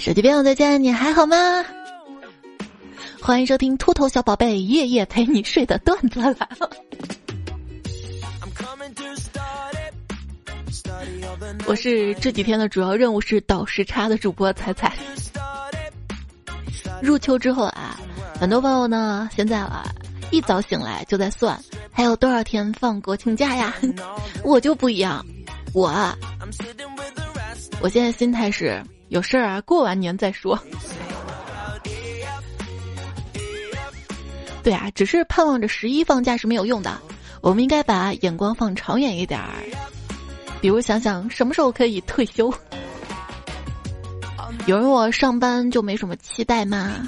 [0.00, 1.36] 手机边我再见，你还好吗？
[3.20, 6.70] 欢迎收听秃头小宝贝夜夜陪你睡的段子来了。
[11.66, 14.96] 我是这几天的主要任务是倒时差的主播彩彩。
[17.02, 18.00] 入秋之后啊，
[18.40, 19.84] 很多朋友呢现在啊
[20.30, 21.62] 一早醒来就在算
[21.92, 23.74] 还有多少天放国庆假呀。
[24.42, 25.22] 我就不一样，
[25.74, 26.16] 我啊，
[27.82, 28.82] 我现在心态是。
[29.10, 30.58] 有事儿啊，过完年再说。
[34.62, 36.96] 对啊，只是盼望着十一放假是没有用的，
[37.40, 39.50] 我们应该把眼光放长远一点儿，
[40.60, 42.52] 比如想想什么时候可以退休。
[44.66, 47.06] 有人我上班就没什么期待吗？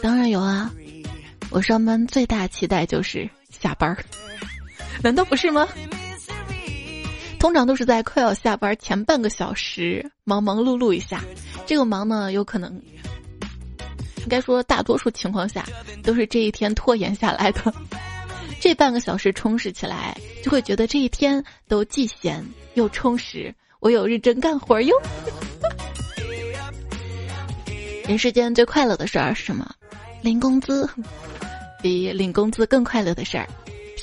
[0.00, 0.70] 当然有啊，
[1.50, 3.98] 我上班最大期待就是下班儿，
[5.02, 5.66] 难道不是吗？
[7.42, 11.24] 通常都是在快要下班前半个小时忙忙碌碌一下，
[11.66, 12.72] 这个忙呢，有可能
[14.18, 15.66] 应该说大多数情况下
[16.04, 17.74] 都是这一天拖延下来的。
[18.62, 23.52] 这半个小时充实起来，就会觉得这一天都既闲又充实。
[23.80, 24.94] 我有认真干活哟。
[28.06, 29.68] 人世间最快乐的事儿是什么？
[30.22, 30.88] 领工资。
[31.82, 33.48] 比领工资更快乐的事儿。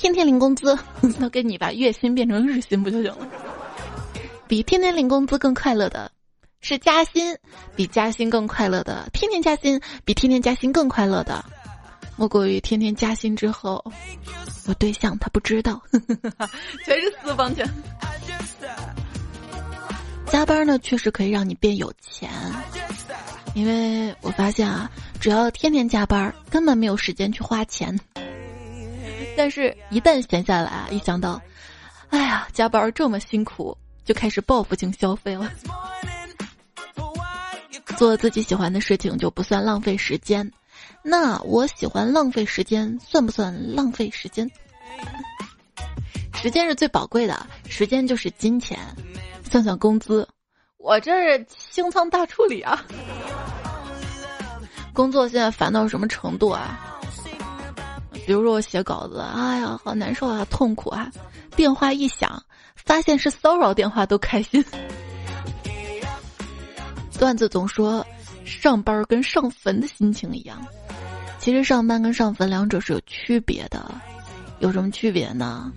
[0.00, 0.78] 天天领工资，
[1.18, 3.28] 那给你把月薪变成日薪不就行了？
[4.48, 6.10] 比天天领工资更快乐的，
[6.62, 7.34] 是加薪；
[7.76, 11.44] 比加薪更快乐的，天天加薪；比天天加薪更快乐的，
[12.16, 13.84] 莫过于天天加薪之后，
[14.66, 15.78] 我对象他不知道，
[16.82, 17.68] 全是私房钱。
[20.28, 22.30] 加班呢，确实可以让你变有钱，
[23.52, 28.00] 因为我发现啊，只要天天加班，根本没有时间去花钱。
[29.36, 31.40] 但是，一旦闲下来啊，一想到，
[32.10, 35.50] 哎呀，加班这么辛苦，就开始报复性消费了。
[37.96, 40.50] 做自己喜欢的事情就不算浪费时间，
[41.02, 44.50] 那我喜欢浪费时间，算不算浪费时间？
[46.34, 48.78] 时间是最宝贵的，时间就是金钱。
[49.50, 50.26] 算算工资，
[50.78, 52.84] 我这是清仓大处理啊。
[54.92, 56.99] 工作现在烦到什么程度啊？
[58.12, 61.10] 比如说我写稿子，哎呀，好难受啊，痛苦啊！
[61.56, 62.42] 电话一响，
[62.74, 64.64] 发现是骚扰电话都开心。
[67.18, 68.04] 段子总说
[68.44, 70.64] 上班跟上坟的心情一样，
[71.38, 73.92] 其实上班跟上坟两者是有区别的，
[74.58, 75.72] 有什么区别呢？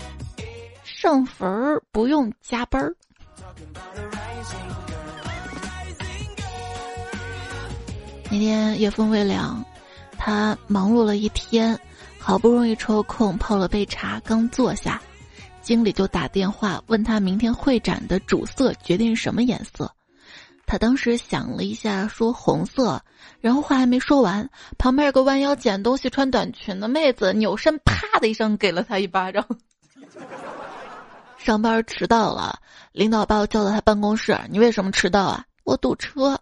[0.84, 2.96] 上坟不用加班儿。
[8.32, 9.64] 那天夜风微凉，
[10.18, 11.80] 他忙碌了一天。
[12.25, 15.01] 好不容易抽空泡了杯茶，刚坐下，
[15.61, 19.94] 经理就打电话问他明天会展的主色决定什么颜色。
[20.66, 23.03] 他当时想了一下，说红色。
[23.41, 29.45] 然后话还没说完，旁边有个弯腰捡东西、穿短裙的妹子扭身，啪的一声给了他一巴掌。
[31.38, 32.57] 上班迟到了，
[32.94, 36.40] 领导把我叫到他办公室：“你为什么迟到啊？”我堵车，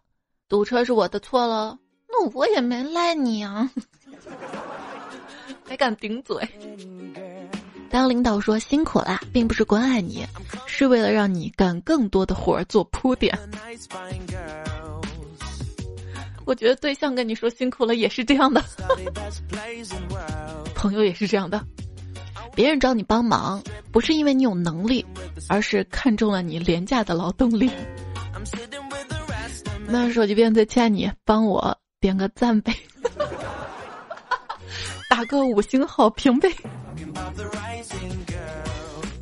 [0.47, 1.75] 堵车是我的错了。
[2.07, 3.67] 那我也没赖你啊。
[5.71, 6.35] 还敢顶嘴？
[7.89, 10.27] 当领导说辛苦啦，并不是关爱你，
[10.65, 13.33] 是为了让你干更多的活儿做铺垫。
[16.43, 18.61] 我觉得对象跟你说辛苦了也是这样的，
[20.75, 21.65] 朋友也是这样的。
[22.53, 25.05] 别人找你帮忙，不是因为你有能力，
[25.47, 27.71] 而是看中了你廉价的劳动力。
[29.87, 32.75] 那手机边再欠你帮我点个赞呗。
[35.25, 36.49] 个五星好评呗！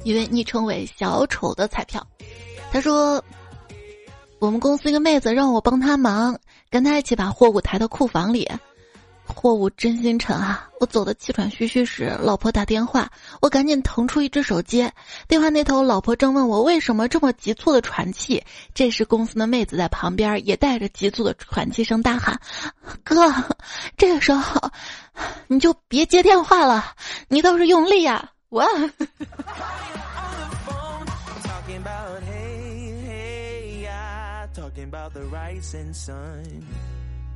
[0.04, 2.06] 一位昵称为小丑的彩票，
[2.72, 3.24] 他说
[4.40, 6.38] ：“我们公司一个妹子让我帮她忙，
[6.70, 8.50] 跟她一起把货物抬到库房里。
[9.34, 10.68] 货物真心沉啊！
[10.80, 13.10] 我走的气喘吁吁时，老婆打电话，
[13.42, 14.92] 我赶紧腾出一只手接。
[15.28, 18.44] 电话那头，老婆正问我为什么这么急促的喘气。
[18.74, 22.40] 这时，公司的妹子在旁边也带着急促的喘气声大喊
[23.06, 23.34] ：‘哥，
[23.98, 24.60] 这个时候……’”
[25.48, 26.96] 你就别接电话了，
[27.28, 28.32] 你倒是用力呀！
[28.50, 28.66] 我。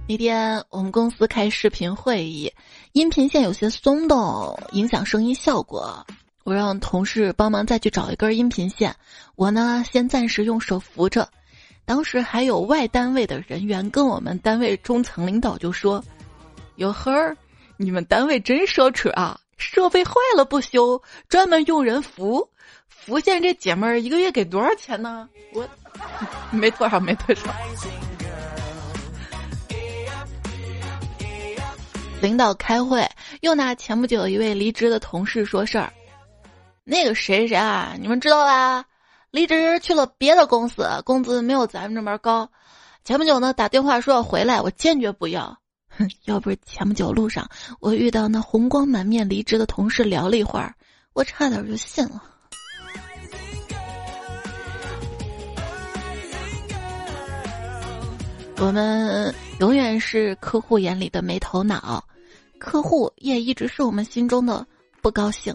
[0.05, 2.51] 那天我们公司开视频会议，
[2.91, 6.05] 音频线有些松动，影响声音效果。
[6.43, 8.93] 我让同事帮忙再去找一根音频线，
[9.35, 11.29] 我呢先暂时用手扶着。
[11.85, 16.03] 当时还有外单位的人员跟我们单位中层领导就说
[16.75, 17.11] ：“哟呵。”
[17.75, 19.39] 你们单位真奢侈啊！
[19.57, 22.47] 设备坏了不修，专门用人扶。
[22.87, 25.27] 扶线这姐们儿一个月给多少钱呢？
[25.53, 25.67] 我
[26.51, 27.51] 没多少，没多少。
[32.23, 33.05] 领导开会，
[33.41, 35.91] 又拿前不久一位离职的同事说事儿。
[36.85, 38.85] 那个谁谁啊，你们知道吧？
[39.29, 42.49] 离职去了别的公司，工资没有咱们这边高。
[43.03, 45.57] 前不久呢，打电话说要回来，我坚决不要。
[45.89, 47.45] 哼， 要不是前不久路上
[47.81, 50.73] 我遇到那红光满面离职的同事聊了一会儿，
[51.11, 52.23] 我差点就信了。
[58.59, 62.01] 我们永远是客户眼里的没头脑，
[62.65, 64.65] 客户也一直是我们心中的
[65.01, 65.53] 不高兴。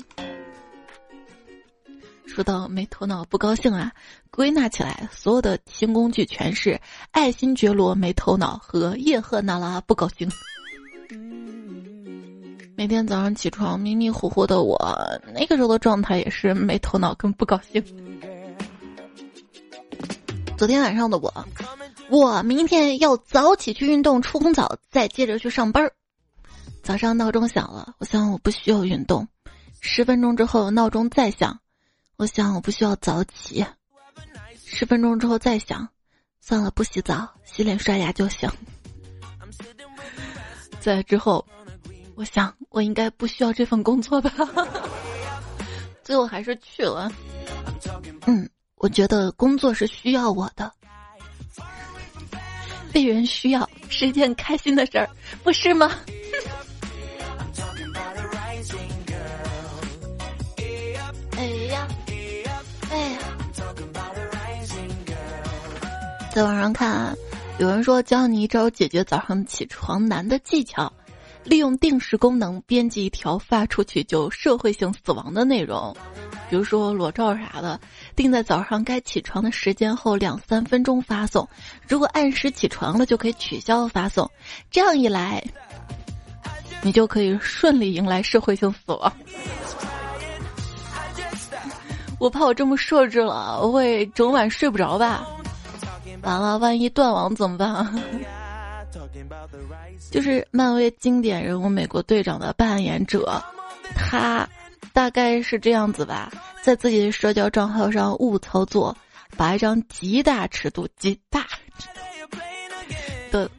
[2.26, 3.90] 说到没头脑不高兴啊，
[4.30, 6.78] 归纳起来，所有的新工具全是
[7.10, 10.30] 爱新觉罗没头脑和叶赫那拉不高兴。
[12.76, 14.78] 每天早上起床迷迷糊糊的我，
[15.34, 17.82] 那个时候的状态也是没头脑跟不高兴。
[20.58, 21.32] 昨天晚上的我。
[22.10, 25.92] 我明天要早起去运动，出红澡，再接着去上班儿。
[26.88, 29.28] 早上闹钟响了，我想我不需要运动。
[29.82, 31.60] 十分钟之后闹钟再响，
[32.16, 33.62] 我想我不需要早起。
[34.64, 35.86] 十分钟之后再响，
[36.40, 38.50] 算了，不洗澡，洗脸刷牙就行。
[40.80, 41.46] 在之后，
[42.14, 44.32] 我想我应该不需要这份工作吧。
[46.02, 47.12] 最后还是去了。
[48.24, 50.72] 嗯，我觉得工作是需要我的。
[52.90, 55.10] 被人需要是一件开心的事儿，
[55.44, 55.94] 不是吗？
[66.38, 67.18] 在网上看，
[67.58, 70.92] 有人说教你一招解决早上起床难的技巧。
[71.42, 75.92] 利用定时功能编辑一条发出去就社会性死亡的内容，
[76.48, 77.80] 比如说裸照啥的，
[78.14, 81.48] 定在早上该起床的时间后两三分钟发送。
[81.88, 84.30] 如果按时起床了，就可以取消发送。
[84.70, 85.42] 这样一来，
[86.82, 89.12] 你就可以顺利迎来社会性死亡。
[92.20, 95.26] 我怕我这么设置了，我会整晚睡不着吧？
[96.22, 97.94] 完了，万一断网怎么办啊？
[100.10, 103.42] 就是漫威经典人物美国队长的扮演者，
[103.94, 104.48] 他
[104.92, 106.30] 大概是这样子吧，
[106.62, 108.96] 在自己的社交账号上误操作，
[109.36, 111.46] 把一张极大尺度、极大
[113.30, 113.50] 的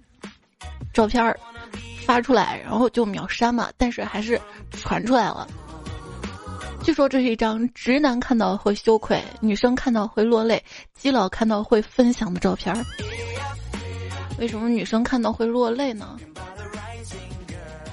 [0.91, 1.39] 照片儿
[2.05, 4.41] 发出来，然后就秒删嘛，但是还是
[4.71, 5.47] 传出来了。
[6.81, 12.83] 据说这是一张直男看到会羞愧，女生看到会落泪，基佬看到会分享的照片儿。
[14.39, 16.17] 为什么女生看到会落泪呢？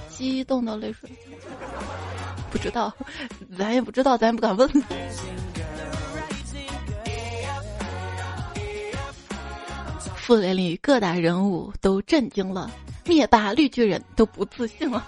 [0.09, 1.11] 激动的泪水，
[2.51, 2.91] 不知道，
[3.59, 4.67] 咱也不知道，咱也不敢问。
[10.17, 12.71] 复联里各大人物都震惊了，
[13.05, 15.07] 灭霸绿巨人都不自信了。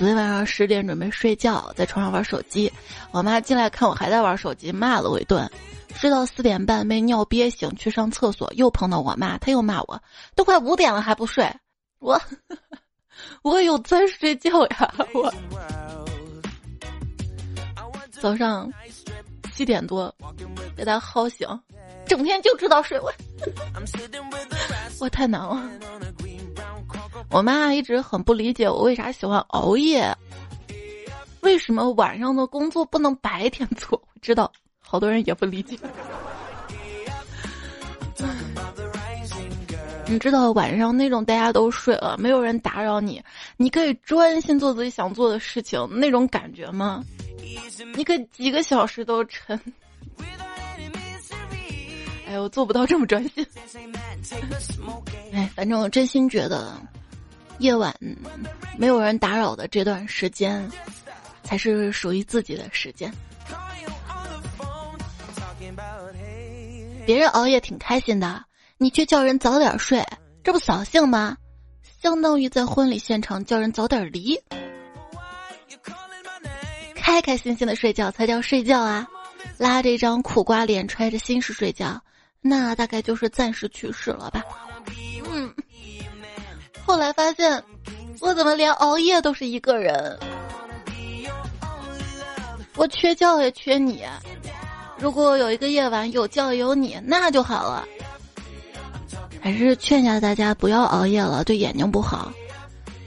[0.00, 2.72] 昨天晚上十点准备睡觉，在床上玩手机，
[3.10, 5.46] 我妈进来看我还在玩手机，骂了我一顿。
[5.94, 10.02] 睡到四点半没尿憋醒，去上厕所又碰到我妈，她又骂我，
[10.34, 11.54] 都快五点了还不睡，
[11.98, 12.18] 我
[13.44, 15.30] 我有在睡觉呀，我
[18.10, 18.72] 早上
[19.52, 20.10] 七点多
[20.74, 21.46] 被他薅醒，
[22.06, 23.12] 整天就知道睡我，
[24.98, 25.70] 我太难了。
[27.28, 30.16] 我妈一直很不理解我为啥喜欢熬夜，
[31.40, 34.00] 为什么晚上的工作不能白天做？
[34.14, 34.50] 我知道。
[34.82, 35.78] 好多人也不理解。
[40.06, 43.22] 你知道晚上那种大家都睡了，没有人打扰你，
[43.56, 47.04] 你可以专心做自己想做的事情那种感觉吗？
[47.94, 49.56] 你可以几个小时都沉。
[52.26, 53.46] 哎，我做不到这么专心。
[55.32, 56.76] 哎，反正我真心觉得，
[57.60, 57.94] 夜晚
[58.78, 60.68] 没有人打扰的这段时间，
[61.42, 63.12] 才是属于自己的时间。
[67.06, 68.42] 别人熬夜挺开心的，
[68.78, 70.02] 你却叫人早点睡，
[70.42, 71.36] 这不扫兴吗？
[72.02, 74.40] 相当于在婚礼现场叫人早点离。
[76.94, 79.06] 开开心心的睡觉才叫睡觉啊！
[79.58, 82.00] 拉着一张苦瓜脸揣着心事睡觉，
[82.40, 84.42] 那大概就是暂时去世了吧。
[85.30, 85.52] 嗯。
[86.90, 87.62] 后来发现，
[88.18, 90.18] 我怎么连熬夜都是一个人？
[92.74, 94.04] 我缺觉也缺你。
[94.98, 97.86] 如果有一个夜晚有觉有你，那就好了。
[99.40, 102.32] 还是劝一下大家不要熬夜了，对眼睛不好。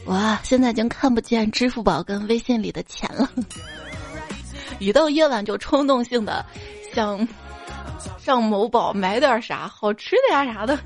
[0.06, 3.30] 哇，现在已经看不见支付宝跟微信里的钱了。
[4.80, 6.46] 一到夜晚就冲动性的
[6.94, 7.28] 想
[8.18, 10.80] 上某宝买点啥好吃的呀啥的。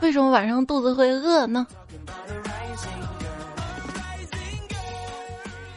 [0.00, 1.66] 为什么晚上肚子会饿呢？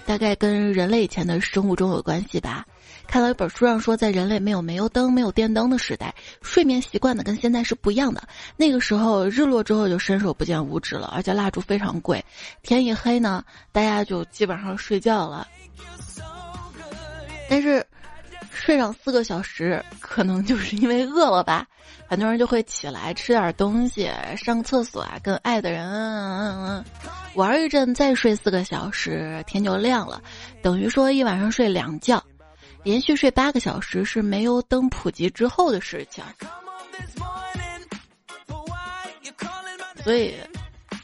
[0.05, 2.65] 大概跟人类以前的生物钟有关系吧。
[3.07, 8.21] 看到一本书上说，在人类没有煤油灯、没有电灯的时代，睡眠习惯呢跟现在是不一样的。
[8.55, 12.23] 那个时候日落之后就伸手不见五指了，而且蜡烛非常贵。
[12.61, 15.47] 天一黑呢，大家就基本上睡觉了。
[17.49, 17.85] 但是
[18.51, 21.65] 睡上四个小时，可能就是因为饿了吧。
[22.07, 26.85] 很多人就会起来吃点东西，上个厕所啊，跟爱的人
[27.35, 30.21] 玩一阵，再睡四个小时，天就亮了。
[30.61, 32.21] 等于说一晚上睡两觉。
[32.83, 36.23] 连续睡八个小时是煤油灯普及之后的事情，
[40.03, 40.33] 所以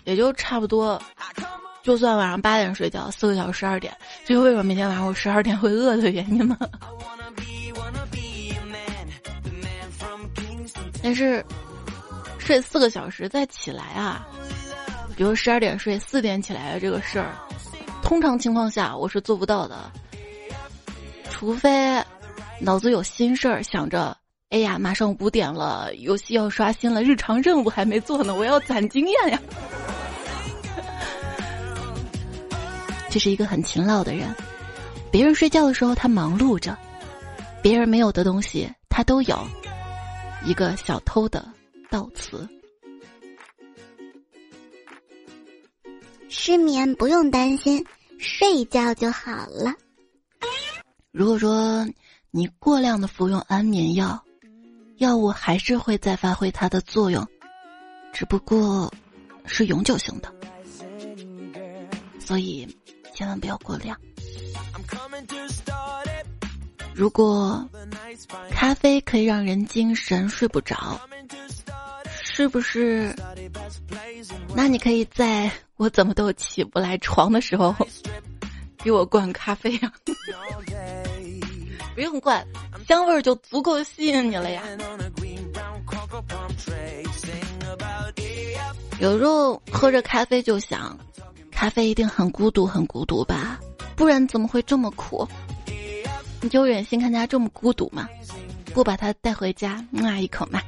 [0.04, 1.00] 也就差不多，
[1.84, 6.58] 就算晚上八点睡觉，四个小时十二点，这就为什么每天晚上我十二点会饿的原因吗？
[11.08, 11.42] 但是
[12.38, 14.28] 睡四个小时再起来啊，
[15.16, 17.32] 比如十二点睡四点起来的这个事儿，
[18.04, 19.90] 通常情况下我是做不到的。
[21.30, 21.98] 除非
[22.60, 24.18] 脑子有心事儿，想着，
[24.50, 29.40] 哎呀，马上五点了，游戏要刷新了，日常任务还没做呢，我要攒经验呀。
[33.10, 34.28] 这是一个很勤劳的人，
[35.10, 36.78] 别人睡觉的时候他忙碌着，
[37.62, 39.48] 别人没有的东西他都有，
[40.46, 41.48] 一个小偷的
[41.90, 42.48] 悼词。
[46.30, 47.86] 失眠不用担心，
[48.18, 49.74] 睡一觉就好了。
[51.12, 51.88] 如果说
[52.32, 54.24] 你过量的服用安眠药，
[54.98, 57.26] 药物还是会再发挥它的作用，
[58.14, 58.92] 只不过
[59.46, 60.34] 是永久性的，
[62.20, 62.68] 所以
[63.14, 64.00] 千万不要过量。
[66.98, 67.64] 如果
[68.50, 71.00] 咖啡可以让人精神睡不着，
[72.24, 73.16] 是不是？
[74.56, 77.76] 那你可以在我怎么都起不来床的时候，
[78.84, 79.94] 给我灌咖啡呀。
[81.94, 82.44] 不用灌，
[82.88, 84.64] 香味儿就足够吸引你了呀。
[89.00, 90.98] 有时候喝着咖啡就想，
[91.52, 93.60] 咖啡一定很孤独，很孤独吧？
[93.96, 95.28] 不然怎么会这么苦？
[96.42, 98.08] 你就忍心看他这么孤独吗？
[98.74, 100.62] 不把他带回家，那一口嘛。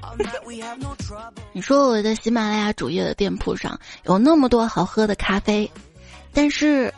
[1.53, 5.69] 你说我的喜马拉雅主页的店铺上有那么多好喝的咖啡，
[6.33, 6.93] 但是。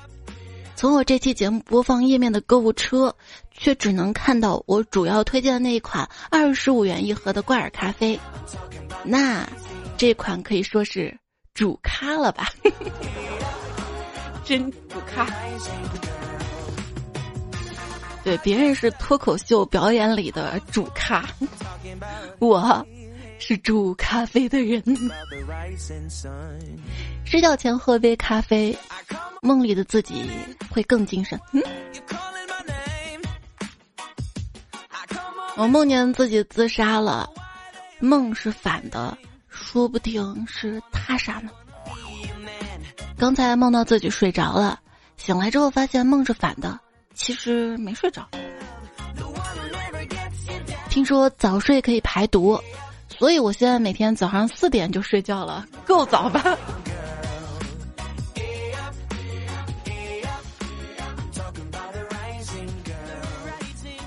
[0.73, 3.15] 从我这期节目播放页面的购物车，
[3.51, 8.19] 却只能看到我主要推荐的那一款二十五元一盒的挂耳咖啡。
[9.03, 9.47] 那
[9.95, 11.15] 这款可以说是
[11.53, 12.49] 主咖了吧？
[14.43, 15.27] 真主咖。
[18.37, 21.25] 别人是脱口秀表演里的主咖，
[22.39, 22.85] 我。
[23.43, 24.83] 是煮咖啡的人，
[27.25, 28.77] 睡觉前喝杯咖啡，
[29.41, 30.29] 梦里的自己
[30.69, 31.41] 会更精神。
[35.57, 37.27] 我梦见自己自杀了，
[37.99, 39.17] 梦是反的，
[39.49, 41.49] 说不定是他杀呢。
[43.17, 44.79] 刚才梦到自己睡着了，
[45.17, 46.79] 醒来之后发现梦是反的，
[47.13, 48.27] 其实没睡着。
[50.89, 52.59] 听说早睡可以排毒。
[53.19, 56.57] 所以我现在每天早上四点就睡觉了，够早吧？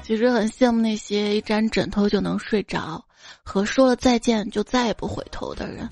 [0.03, 3.05] 其实很羡慕那些一沾枕头就能睡着，
[3.45, 5.89] 和说了再见就再也不回头的人，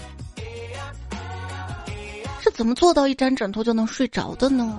[2.41, 4.77] 是怎么做到一沾枕头就能睡着的呢？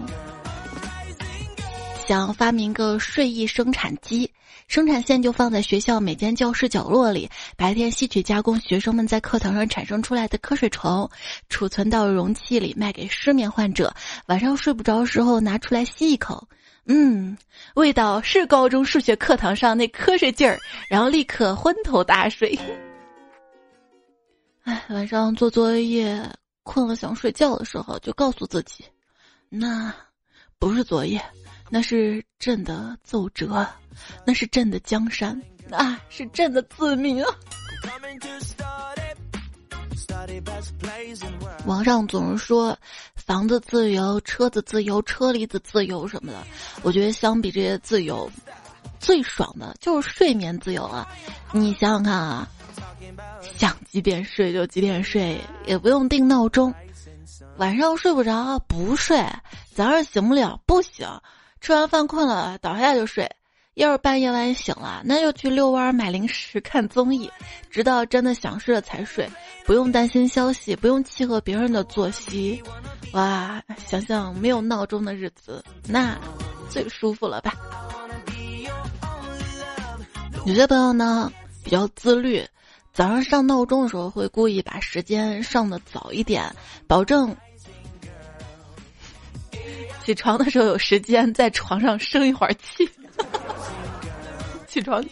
[2.07, 4.29] 想发明个睡意生产机。
[4.67, 11.09] 生产线就放在学校每间教室角落里，白天吸取加工学生们在课堂上产生出来的瞌睡虫，
[11.49, 13.93] 储存到容器里卖给失眠患者。
[14.27, 16.47] 晚上睡不着时候拿出来吸一口，
[16.85, 17.37] 嗯，
[17.75, 22.57] 味道是高中数学课堂上那瞌睡劲儿，然后立刻昏头大睡。
[24.63, 26.21] 哎，晚上做作业
[26.63, 28.85] 困了想睡觉的时候，就告诉自己，
[29.49, 29.93] 那
[30.57, 31.21] 不是作业。
[31.73, 33.67] 那是朕的奏折，
[34.23, 37.35] 那是朕的江山，那是朕的自命啊！
[41.65, 42.77] 网上总是说
[43.15, 46.43] 房子自由、车子自由、车厘子自由什么的，
[46.83, 48.29] 我觉得相比这些自由，
[48.99, 51.07] 最爽的就是睡眠自由啊！
[51.51, 52.47] 你想想看啊，
[53.41, 56.71] 想几点睡就几点睡，也不用定闹钟，
[57.57, 59.17] 晚上睡不着不睡，
[59.73, 61.07] 早上醒不了不醒。
[61.63, 63.31] 吃完饭困了，倒下就睡，
[63.75, 67.31] 要是半夜万一醒了，那就去遛弯、买零食、看综艺，
[67.71, 69.25] 直到真的想睡了才睡，
[69.65, 72.61] 不用担心消息，不用契合别人的作息。
[73.13, 76.19] 哇，想想没有闹钟的日子，那
[76.69, 77.53] 最舒服了吧？
[80.45, 81.31] 有些朋友呢
[81.63, 82.45] 比较自律，
[82.91, 86.53] 早上上闹钟的时候会故意把时间上的早一点，
[86.87, 87.33] 保证
[90.05, 92.89] 起床的时候有时间在床上生一会儿气。
[94.67, 95.09] 起床气，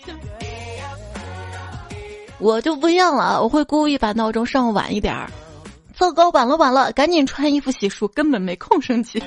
[2.39, 5.29] 我就不一样了，我会故意把闹钟上晚一点儿。
[5.95, 9.21] 糟糕，晚了晚了，赶紧穿衣服洗漱，根本没空生气。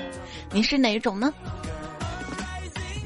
[0.51, 1.33] 你是哪一种呢？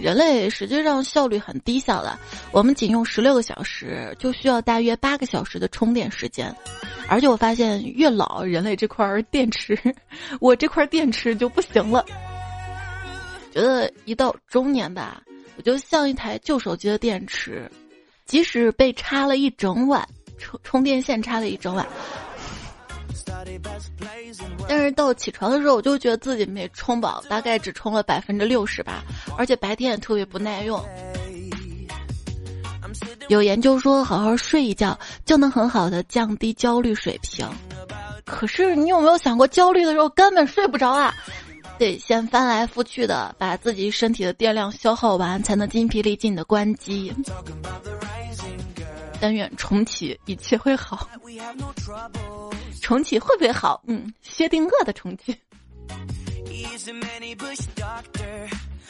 [0.01, 2.19] 人类实际上效率很低下的，
[2.51, 6.55] 我们仅用十六个小时就需要大约八个小时的充电时间，
[7.09, 9.79] 而且我发现越老，人类这块电池，
[10.41, 12.03] 我这块电池就不行了。
[13.59, 15.21] 觉得一到中年吧。
[15.57, 17.69] 我就像一台旧手机的电池，
[18.25, 21.85] 即使被插了一整晚充充电线，插了一整晚，
[24.69, 29.03] 但是到起床的时候，我就觉得自己没充饱，大概只充了百分之六十吧，
[29.37, 30.81] 而且白天也特别不耐用。
[33.27, 37.45] 有研究说，好好睡一觉就能很好的降低焦虑水平，
[38.25, 41.13] 可是你有没有想过，焦虑的时候根本睡不着啊？
[41.79, 47.15] 得先翻来覆去的把自己身体的电量消耗完，才能精疲力尽的关机。
[49.21, 51.09] 但愿重启一切会好。
[52.83, 53.83] 重启会不会好？
[53.87, 55.37] 嗯，薛定谔的重启。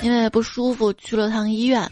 [0.00, 1.90] 因为不舒服去了趟医院，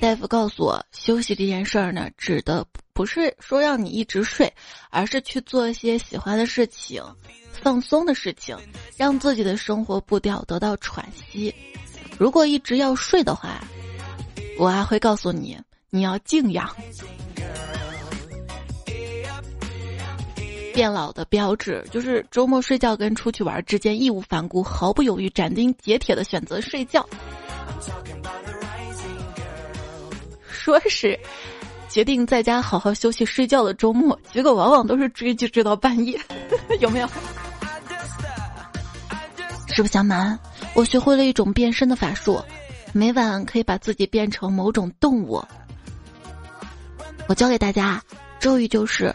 [0.00, 4.52] 大夫告诉我，休息这件事儿呢，指的不是说让你一直睡，
[4.90, 7.02] 而是去做一些喜欢的事情。
[7.62, 8.56] 放松的事情，
[8.96, 11.54] 让自己的生活步调得到喘息。
[12.18, 13.60] 如果一直要睡的话，
[14.58, 15.58] 我还会告诉你，
[15.90, 16.68] 你要静养。
[20.74, 27.04] 变老的标志就是周末睡觉跟出去玩之间义无反顾、毫不犹豫、斩钉截铁的选择睡觉。
[30.48, 31.18] 说是
[31.88, 36.20] 决定在家好好休息睡觉的周末，结果往往都是追剧追到半夜，
[36.78, 37.08] 有没有？
[39.78, 40.36] 实不相瞒，
[40.74, 42.42] 我学会了一种变身的法术，
[42.92, 45.40] 每晚可以把自己变成某种动物。
[47.28, 48.02] 我教给大家，
[48.40, 49.14] 咒语就是：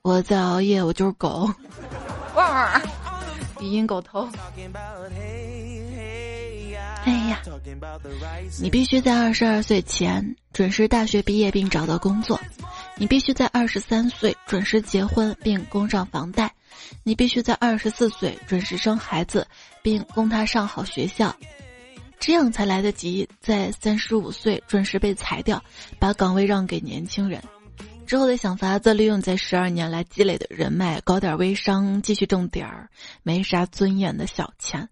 [0.00, 1.52] 我在熬夜，我就是狗。
[2.34, 2.80] 哇，
[3.60, 4.26] 语音狗头。
[7.04, 7.42] 哎呀，
[8.58, 12.40] 你必须在二十二岁前准时大学毕业并找到工作，
[12.96, 16.50] 你必须在二十三岁准时结婚并供上房贷。
[17.04, 19.46] 你必须在二十四岁准时生孩子，
[19.82, 21.34] 并供他上好学校，
[22.18, 25.62] 这样才来得及在三十五岁准时被裁掉，
[25.98, 27.42] 把岗位让给年轻人。
[28.06, 32.90] 之后的想法子利用在十二年来积累的人脉，搞点微商，继续挣点儿
[33.22, 34.88] 没啥尊严的小钱，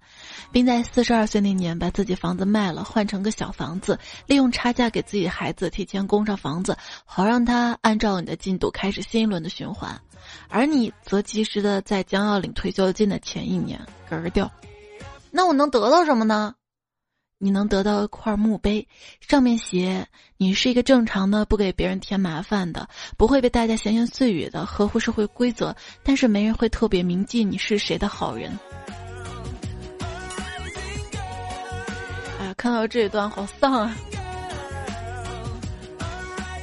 [0.53, 10.01] 并在四十二岁那年把自己房子卖了，换成个小房子，利用差价给自己孩子提前供上房子，好让他按照你的进度开始新一轮的循环。
[10.49, 14.49] 而你则及时的在将要领退休金的前一年嗝儿掉，
[15.39, 16.57] 那我能得到什么呢？
[17.39, 18.89] 你能得到一块墓碑，
[19.21, 28.59] 上面写你是一个正常的、不给别人添麻烦的、不会被大家闲言碎语的、合乎社会规则，但是没人会特别铭记你是谁的好人。
[32.41, 33.97] 哎，看到这一段好丧啊！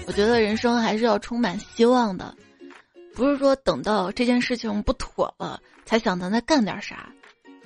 [0.06, 2.36] 我觉得人生还是要充满希望的。
[3.14, 7.08] 不是说等到这件事情不妥了才想咱再干点啥，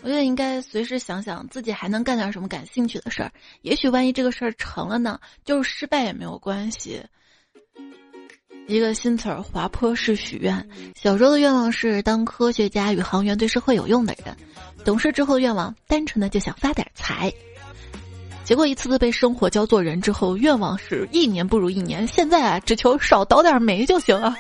[0.02, 3.32] 我觉得应该随时想想自己还能干点什么感兴趣的事儿。
[3.62, 7.02] 也许万一这个事儿成了呢，就是失败也没有关系。
[8.68, 10.70] 一个新词儿，滑坡式许愿。
[10.96, 14.36] 小时候的愿望是当科学家、宇航员，对社会有用的人。
[14.86, 17.34] 懂事之后的愿望，单纯的就想发点财。
[18.44, 22.06] 结果一次次被生活教做人之后，愿望是一年不如一年。
[22.06, 24.36] 现在啊，只求少倒点霉就行了。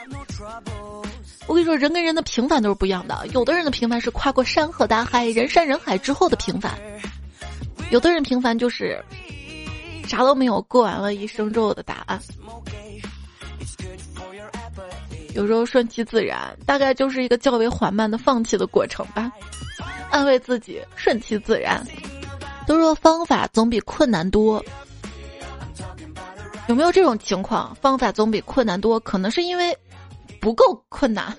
[1.50, 3.26] 我跟你说，人跟人的平凡都是不一样的。
[3.34, 6.72] 有的人的平凡是跨过山河大海、人山人海之后的平凡；
[7.90, 9.04] 有的人平凡就是
[10.08, 12.22] 啥都没有，过完了一生之后的答案。
[15.34, 19.32] 有时候顺其自然，大概就是一个较为缓慢的放弃的过程吧。
[20.12, 21.84] 安慰自己，顺其自然。
[22.68, 24.64] 都说方法总比困难多，
[26.68, 27.74] 有没有这种情况？
[27.82, 29.76] 方法总比困难多，可能是因为。
[30.40, 31.36] 不够困难，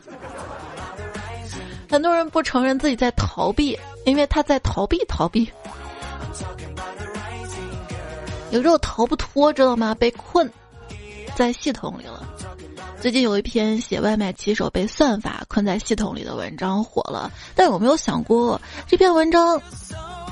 [1.89, 5.51] 很多人不承认自己在逃避，因为他在逃避逃避。
[8.51, 9.95] 有时候逃不脱，知道吗？
[9.95, 10.51] 被困
[11.35, 12.27] 在系统里了。
[13.01, 19.61] 最近有一篇写外卖骑手被算法困在系统里的文章火了，但有没有想过这篇文章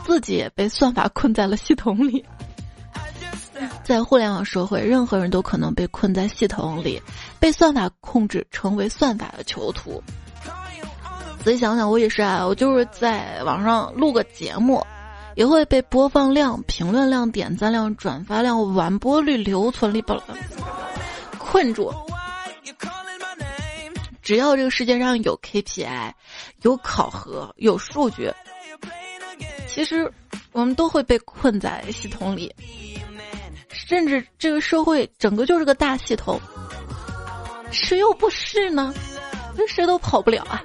[0.04, 2.24] 自己也被算法困在了系统里？
[3.82, 7.00] 在互联网社会，任何人都可能被困在系统里，
[7.40, 10.02] 被算法控制，成为算法的囚徒。
[11.44, 14.84] 仔细想想，我也是啊，我就是在网上录个节目，
[15.34, 20.20] 也会被播放量、评论量、点赞量、转发量、完播率、留存率不
[21.38, 21.92] 困住。
[24.20, 26.12] 只要这个世界上有 KPI、
[26.60, 28.30] 有考核、有数据，
[29.66, 30.12] 其实
[30.52, 32.54] 我们都会被困在系统里，
[33.86, 36.40] 甚至这个社会整个就是个大系统，
[37.70, 38.92] 谁又不是呢？
[39.56, 40.62] 这谁都跑不了啊！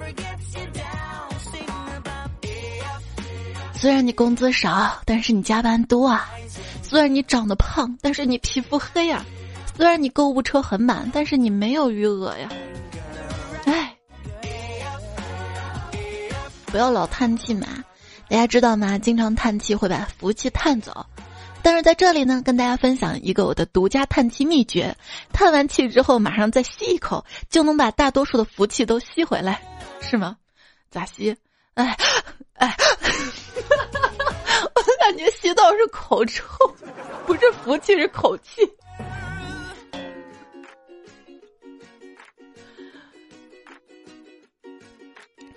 [3.73, 6.27] 虽然你工资少，但是你加班多啊；
[6.81, 9.23] 虽然你长得胖，但是你皮肤黑呀；
[9.77, 12.49] 虽然你购物车很满，但是你没有余额呀。
[16.65, 17.67] 不要老叹气嘛，
[18.27, 18.97] 大家知道吗？
[18.97, 21.05] 经常叹气会把福气叹走。
[21.63, 24.95] 但是在这里呢，跟大家分享一个我的独家叹气秘诀：
[25.31, 29.61] 叹完气之后，马上再吸一口，就能把大多数的福气都吸回来，
[30.01, 30.37] 是吗？
[30.91, 31.35] 咋吸？
[31.75, 31.97] 哎
[32.55, 32.75] 哎，
[34.75, 36.43] 我感觉吸到是口臭，
[37.25, 38.61] 不是福气，是口气。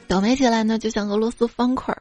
[0.09, 1.95] 倒霉起来呢，就像俄罗斯方块，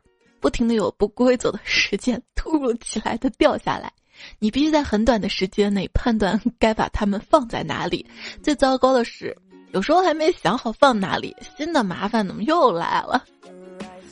[0.46, 3.92] 不停的有不规则的时间突如其来的掉下来，
[4.38, 8.06] 你必须在很短的时间内判断该把它们放在哪里。
[8.44, 9.36] 最糟糕的是，
[9.72, 13.26] 有时候还没想好放哪里，新的麻烦怎么又来了？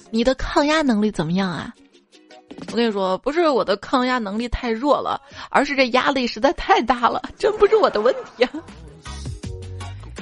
[0.09, 1.71] 你的抗压能力怎么样啊？
[2.71, 8.49] 我跟你说，不是我的抗压能力太弱了，而是这压力实在太大了，真不是我的问题啊。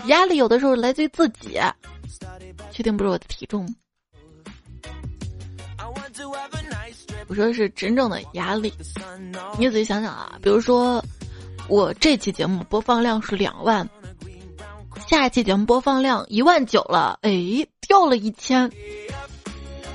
[0.08, 1.58] 压力有的时候来自于自己。
[2.70, 3.66] 确定不是我的体重？
[7.32, 8.74] 我说是真正的压力。
[9.58, 11.02] 你仔细想想啊，比如说
[11.70, 13.90] 我这期节目播放量是两万，
[15.08, 17.32] 下一期节目播放量一万九了，哎，
[17.88, 18.70] 掉了一千。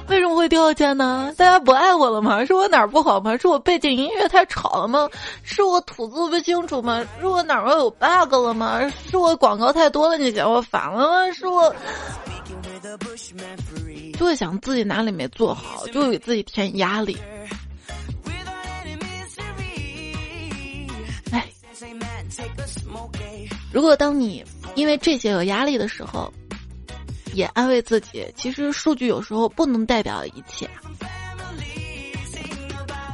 [0.08, 1.30] 为什么会掉价呢？
[1.36, 2.42] 大家不爱我了吗？
[2.46, 3.36] 是我哪儿不好吗？
[3.36, 5.06] 是我背景音乐太吵了吗？
[5.42, 7.04] 是我吐字不清楚吗？
[7.20, 8.80] 是我哪儿有 bug 了吗？
[9.10, 11.32] 是我广告太多了，你嫌我烦了吗？
[11.32, 11.70] 是我
[14.18, 17.16] 就会想自己哪里没做好，就会给自己添压力。
[21.30, 21.48] 哎，
[23.72, 24.44] 如果当你
[24.74, 26.32] 因为这些有压力的时候。
[27.34, 30.66] 也安慰自己，其实数据有时候不能代表一切。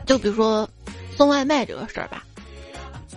[0.07, 0.69] 就比如说
[1.17, 2.23] 送外卖这个事儿吧，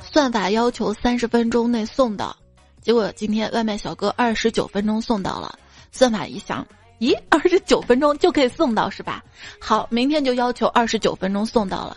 [0.02, 2.36] 算法要求三十分钟内送到，
[2.82, 5.60] 结果今天外卖小哥二十九分钟送到了。
[5.96, 6.68] 算法一想，
[7.00, 9.24] 咦，二十九分钟就可以送到是吧？
[9.62, 11.96] 好，明天就要求二十九分钟送到了，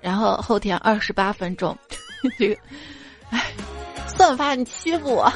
[0.00, 1.76] 然后后天二十八分钟。
[2.38, 2.56] 这个，
[3.28, 3.52] 哎，
[4.08, 5.30] 算法你欺负我。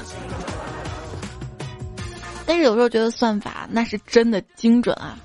[2.46, 5.18] 但是有时候觉得算法那是真的精准啊！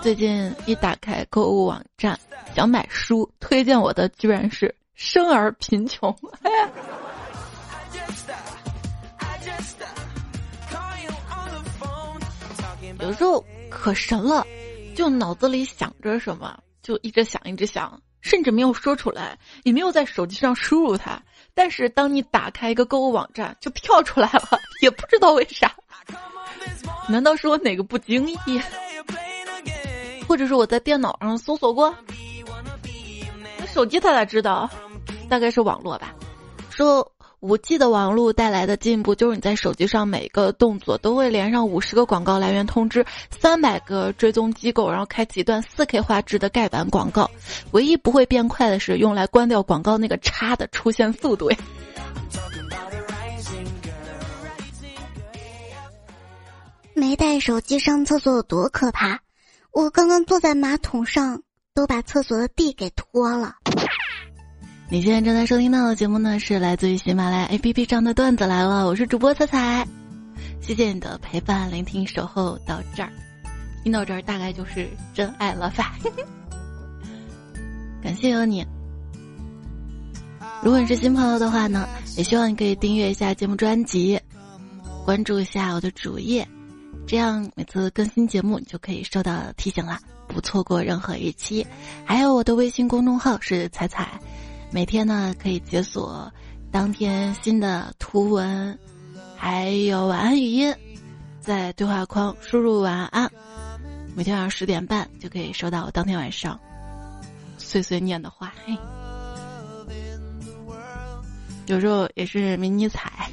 [0.00, 2.18] 最近一打开购物网站
[2.54, 6.16] 想买书，推荐我的居然是生而贫穷。
[13.06, 14.44] 有时候可神了，
[14.96, 21.22] 就脑子里想着什么，就一直想一直想，甚至没有说出来，也没有在手机上输入它。
[21.54, 25.72] 但是当你打开一个购物网站，就跳出来了，也不知道为啥。
[27.08, 28.60] 难道是我哪个不经意，
[30.26, 31.94] 或者是我在电脑上搜索过？
[33.56, 34.68] 那手机他咋知道？
[35.28, 36.12] 大概是网络吧。
[36.70, 37.08] 说
[37.46, 47.30] 五 G 的网络带来的进步，就是你在手机上每个动作都会连上五十个广告来源通知，三百个追踪机构，然后开启一段四 K 画质的盖板广告。
[47.70, 51.48] 唯一不会变快的是用来关掉广告那个叉的出现速度。
[56.94, 59.20] 没带手机上厕所有多可怕？
[59.70, 61.42] 我刚刚坐在马桶上，
[61.74, 63.54] 都把厕所的地给拖了。
[64.88, 68.86] 你现在正在收听到的节目呢，是来自于喜马拉雅 APP 上的段子来了。
[68.86, 69.84] 我是主播彩彩，
[70.60, 73.10] 谢谢你的陪伴、聆听、守候到这儿。
[73.82, 75.96] 听到这儿，大概就是真爱了吧？
[78.00, 78.64] 感谢有你。
[80.62, 84.20] 如果你是新朋友的话呢，也希望你可以订阅一下节目专辑，
[85.04, 86.46] 关注一下我的主页。
[87.08, 91.66] 这样每次更新节目，你就可以收到提醒啦，不错过任何一期。
[92.04, 94.20] 还有我的微信公众号是彩彩，
[94.70, 96.30] 每天呢可以解锁
[96.70, 98.78] 当天新的图文，
[99.36, 100.74] 还有晚安语音，
[101.40, 103.30] 在对话框输入晚安，
[104.14, 106.58] 每天晚上十点半就可以收到我当天晚上
[107.56, 108.52] 碎碎念的话。
[108.66, 108.76] 嘿，
[111.66, 113.30] 有时候也是迷你彩，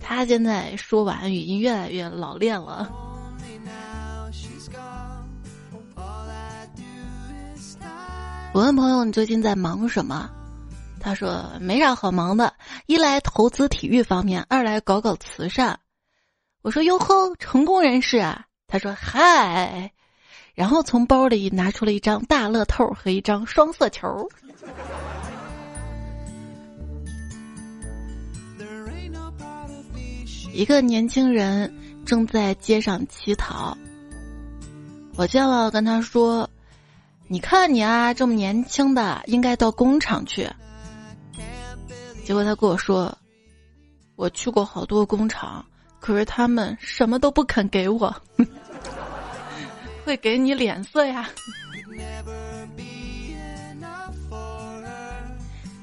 [0.00, 2.92] 他现在说晚安语音越来越老练了。
[8.54, 10.30] 我问朋友：“你最近在忙什么？”
[11.00, 12.54] 他说：“没啥好忙的，
[12.86, 15.76] 一来投资体育方面，二来搞搞慈善。”
[16.62, 19.90] 我说：“哟呵，成功人士啊！”他说：“嗨。”
[20.54, 24.28] 然后从包里拿出了一张大乐透和一张双色球。
[30.52, 31.74] 一个年轻人
[32.06, 33.76] 正在街上乞讨，
[35.16, 36.48] 我见了，跟他说。
[37.26, 40.48] 你看你啊，这么年轻的，应该到工厂去。
[42.24, 43.16] 结果他跟我说，
[44.16, 45.64] 我去过好多工厂，
[46.00, 48.14] 可是他们什么都不肯给我，
[50.04, 51.28] 会给你脸色呀。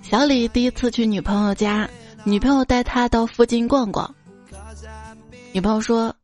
[0.04, 1.90] 小李第一次去女朋友家，
[2.24, 4.14] 女朋友带他到附近逛逛。
[5.54, 6.16] 女朋友说：“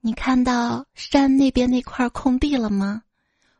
[0.00, 3.02] 你看到山那边那块空地了吗？”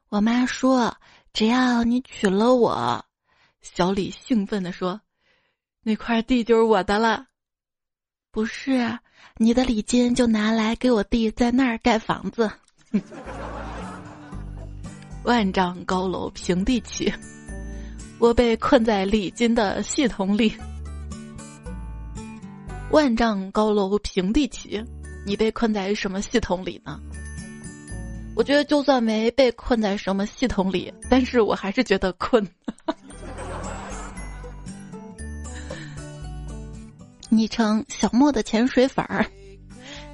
[0.09, 0.97] 我妈说
[1.35, 3.05] ：“只要你娶了我。”
[3.61, 4.99] 小李兴奋地说
[5.85, 7.27] ：“那块地就是我的了。”
[8.33, 8.99] 不是，
[9.37, 12.51] 你的礼金就拿来给我弟在那儿盖房子。
[15.25, 17.13] 万丈高楼平地起，
[18.19, 20.57] 我被困在礼金的系统里。
[22.91, 24.83] 万丈高楼平地起，
[25.27, 26.99] 你被困在什么系统里呢？
[28.39, 32.47] 我觉得就算没被困在什么系统里，但是我还是觉得困。
[37.31, 39.27] 昵称小莫的潜水粉儿，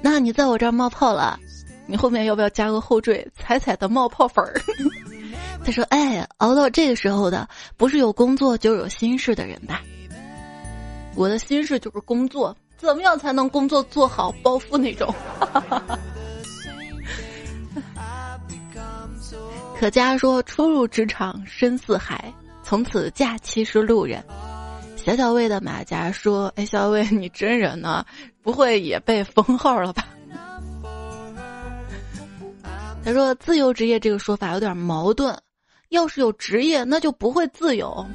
[0.01, 1.39] 那你在我这儿冒泡了，
[1.85, 4.59] 你后面要不要加个后缀“彩彩的冒泡粉儿”？
[5.63, 9.83] 他说：“哎，熬到这个时候的，不是有工作就有心事的人吧？
[11.13, 15.13] 我的心事就是工作，怎么样才能工作做好包富那种？”
[19.77, 22.33] 可佳说：“初入职场深似海，
[22.63, 24.23] 从此假期是路人。”
[24.95, 28.03] 小小魏的马甲说：“哎，小小魏，你真人呢？
[28.41, 30.07] 不会也被封号了吧？”
[33.03, 35.37] 他说：“自由职业这个说法有点矛盾，
[35.89, 38.05] 要是有职业，那就不会自由。”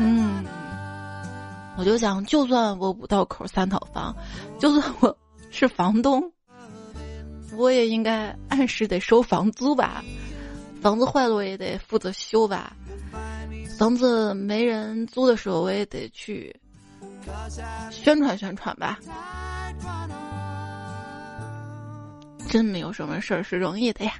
[0.00, 0.44] 嗯，
[1.76, 4.16] 我就想，就算我五道口三套房，
[4.58, 5.16] 就算我
[5.50, 6.32] 是房东，
[7.56, 10.02] 我也应该按时得收房租吧。
[10.80, 12.76] 房子坏了我也得负责修吧，
[13.78, 16.54] 房子没人租的时候我也得去
[17.90, 18.98] 宣传宣传吧。
[22.48, 24.12] 真没有什么事儿是容易的呀。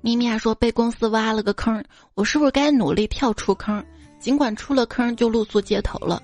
[0.00, 1.82] 咪咪还说被公司挖了个坑，
[2.14, 3.84] 我是不是该努力跳出坑？
[4.18, 6.22] 尽管出了坑就露宿街头了。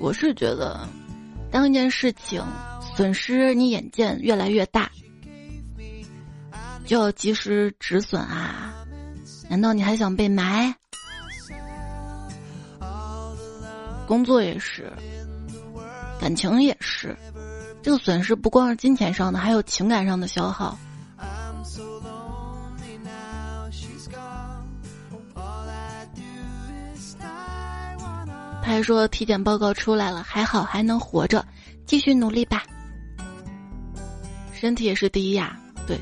[0.00, 0.88] 我是觉得，
[1.50, 2.42] 当一件事情
[2.96, 4.90] 损失你眼见越来越大。
[6.84, 8.74] 就要及时止损啊！
[9.48, 10.74] 难道你还想被埋？
[14.06, 14.92] 工作也是，
[16.20, 17.16] 感情也是，
[17.82, 20.76] 这个损失不光是金钱上的，还有情感上的消耗。
[28.64, 31.44] 他还说体检报告出来了，还好还能活着，
[31.86, 32.62] 继续努力吧。
[34.52, 35.98] 身体也是第一呀，对。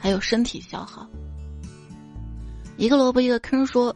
[0.00, 1.06] 还有身体消耗，
[2.78, 3.66] 一个萝卜一个坑。
[3.66, 3.94] 说，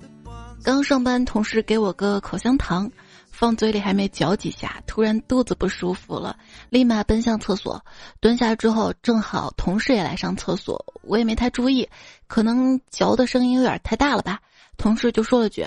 [0.62, 2.90] 刚上班，同事给我个口香糖，
[3.30, 6.36] 放嘴里还没嚼几下，突然肚子不舒服了，
[6.68, 7.82] 立马奔向厕所。
[8.20, 11.88] 蹲下之后，正好同事也来上厕所，我也没太注意，
[12.26, 14.38] 可能嚼的声音有点太大了吧。
[14.76, 15.66] 同事就说了句：“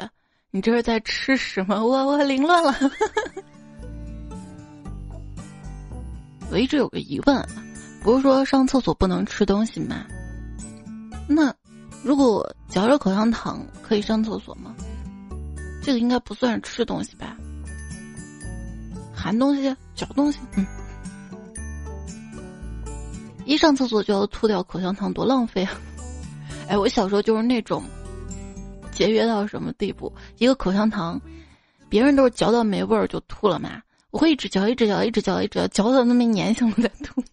[0.52, 2.76] 你这是在吃什么？”我我凌乱了。
[6.52, 7.46] 我一直有个疑问，
[8.04, 10.06] 不是说上厕所不能吃东西吗？
[11.28, 11.54] 那，
[12.04, 14.76] 如果嚼着口香糖可以上厕所吗？
[15.84, 17.36] 这个应该不算吃东西吧？
[19.14, 20.66] 含东西、嚼东西，嗯。
[23.46, 25.72] 一上厕所就要吐掉口香糖，多浪费啊！
[26.68, 27.82] 哎，我小时候就是那种
[28.92, 31.20] 节约到什么地步，一个口香糖，
[31.88, 37.24] 别人都是嚼到没味儿就吐了嘛，我会一直嚼，一直嚼，一直嚼，一直嚼，嚼到那么粘性再吐，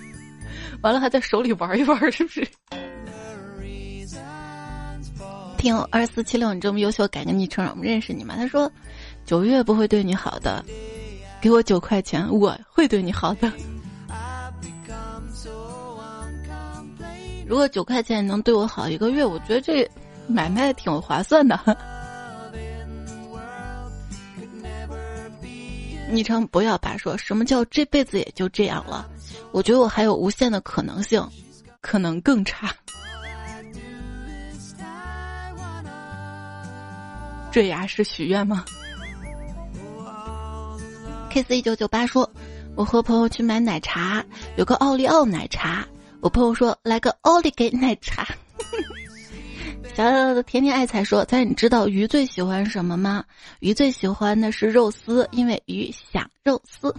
[0.82, 2.46] 完了还在手里玩一玩，是不是？
[5.66, 8.36] 听二四七六，你这么优秀，改个昵称让我们认识你吗？
[8.36, 8.70] 他说，
[9.24, 10.64] 九月不会对你好的，
[11.40, 13.52] 给我九块钱，我会对你好的。
[17.48, 19.90] 如果九块钱能对我好一个月，我觉得这
[20.28, 21.58] 买卖挺划算的。
[26.08, 29.10] 昵称不要把说什么叫这辈子也就这样了？
[29.50, 31.20] 我觉得我还有无限的可能性，
[31.80, 32.72] 可能更差。
[37.56, 38.66] 坠崖式许愿吗
[41.30, 42.30] ？K 四一九九八说，
[42.74, 44.22] 我和朋友去买奶茶，
[44.58, 45.88] 有个奥利奥奶茶，
[46.20, 48.28] 我朋友说来个奥利给奶茶。
[49.94, 53.24] 小小的甜甜爱财说，猜你知道鱼最喜欢什么吗？
[53.60, 56.94] 鱼最喜欢的是肉丝，因为鱼想肉丝。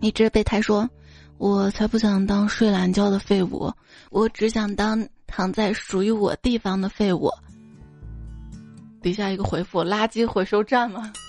[0.00, 0.88] 一只备胎说，
[1.36, 3.70] 我才不想当睡懒觉的废物，
[4.08, 5.06] 我只想当。
[5.26, 7.30] 躺在属于我地方的废物。
[9.02, 11.12] 底下一个回复：垃圾回收站吗？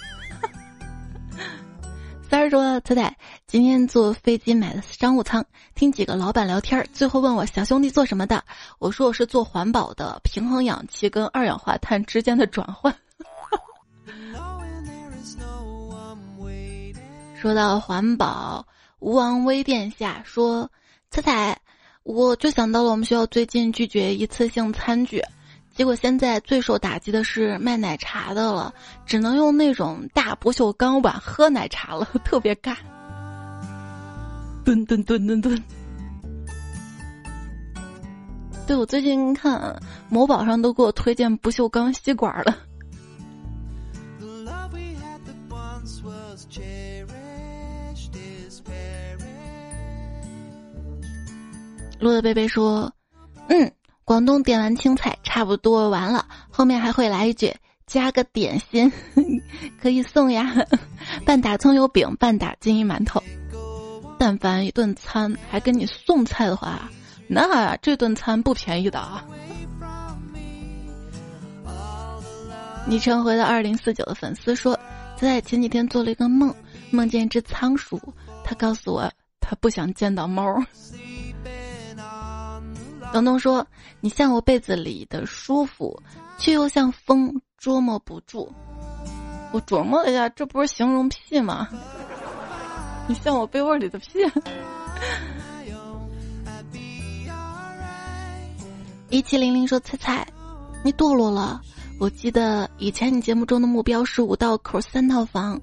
[2.29, 8.43] 三儿说：“仔仔，今天坐飞机买的商务舱，听几个老板聊天，最后问我小兄弟做什么的，
[8.79, 12.93] 我说我是做环保的，平衡氧气跟二氧化碳之间的转换。
[17.39, 18.65] 说到环保，
[18.99, 20.69] 吴王威殿下说
[21.11, 21.59] ：“彩彩。”
[22.07, 25.21] 我就想到了我们学校最近拒绝一次性餐具，
[25.75, 28.73] 结果现在最受打击的是卖奶茶的了，
[29.05, 32.77] 只能用那种大不锈钢碗喝奶茶了， 特别尬。
[34.63, 35.61] 蹲蹲蹲蹲蹲。
[38.65, 39.77] 对我最近看
[40.09, 42.57] 某宝上都给我推荐不锈钢吸管了。
[51.99, 52.91] 路的贝贝说
[53.49, 53.71] ：“嗯，
[54.03, 57.53] 广东点完青菜差不多完了，后面还会来一句
[57.85, 58.91] 加个点心，
[59.81, 60.53] 可以送呀，
[61.25, 63.21] 半打葱油饼，半打金银馒头。
[64.19, 66.89] 但凡一顿餐还给你送菜的话，
[67.27, 69.25] 那这顿餐不便宜的啊。”
[72.87, 74.79] 昵称回到二零四九的粉丝说
[75.19, 76.53] ：“在前几天做了一个梦，
[76.89, 77.99] 梦见一只仓鼠，
[78.45, 80.63] 他告诉我他不想见到猫。”
[83.11, 83.65] 东东说
[84.01, 86.01] ：“你像我被子里的舒服，
[86.37, 88.51] 却又像风捉摸不住。”
[89.53, 91.67] 我琢磨了一下，这不是形容屁吗？
[93.07, 94.19] 你像我被窝里的屁。
[99.09, 100.27] 一七零零说：“猜猜，
[100.83, 101.61] 你堕落了。
[101.99, 105.59] 我记得以前你节目中的目标是五道口三套房，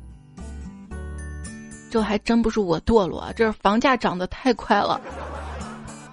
[1.91, 4.99] 这还真不是我堕落，这是房价涨得太快了。”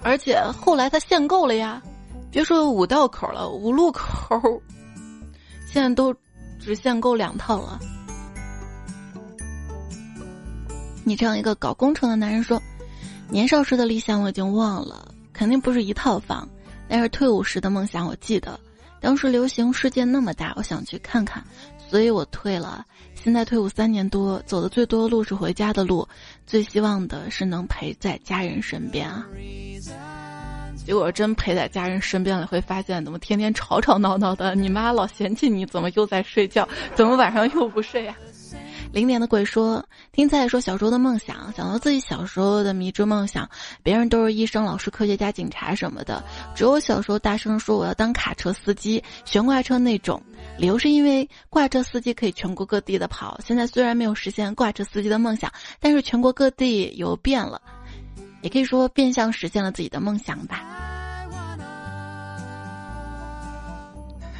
[0.03, 1.81] 而且后来他限购了呀，
[2.31, 4.61] 别说五道口了，五路口，
[5.67, 6.13] 现在都
[6.59, 7.79] 只限购两套了。
[11.03, 12.61] 你这样一个搞工程的男人说，
[13.29, 16.47] 年少时的理想我已经忘了，肯定不是一套房，
[16.87, 18.59] 但是退伍时的梦想我记得，
[18.99, 21.43] 当时流行世界那么大，我想去看看，
[21.91, 22.85] 所以我退了。
[23.15, 26.07] 现在退伍三年多，走的最多路是回家的路，
[26.47, 29.27] 最希望的是能陪在家人身边啊。
[30.85, 38.15] 结果真陪在家人身边了，会发现怎么天天吵吵闹闹的，你妈老嫌弃你，怎么又在睡觉，怎么晚上又不睡呀？
[38.91, 43.49] 零点的鬼说，听菜说小时候的梦想，想到自己小时候的迷之梦想，
[43.81, 46.21] 别人都是医生、老师、科学家、警察什么的，
[46.53, 50.21] 只有我小时候大声说我要当卡车司机、悬挂车那种，
[50.57, 53.39] 理由是因为挂车司机可以全国各地的跑。
[53.45, 55.49] 现在虽然没有实现挂车司机的梦想，
[55.79, 57.61] 但是全国各地游遍了，
[58.41, 60.65] 也可以说变相实现了自己的梦想吧。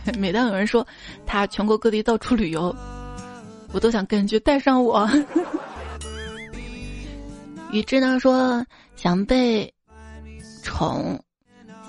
[0.20, 0.86] 每当有人说
[1.26, 2.76] 他全国各地到处旅游。
[3.74, 5.10] 我都想跟去带上我。
[7.72, 8.66] 宇智呢说
[8.96, 9.74] 想被
[10.62, 11.20] 宠，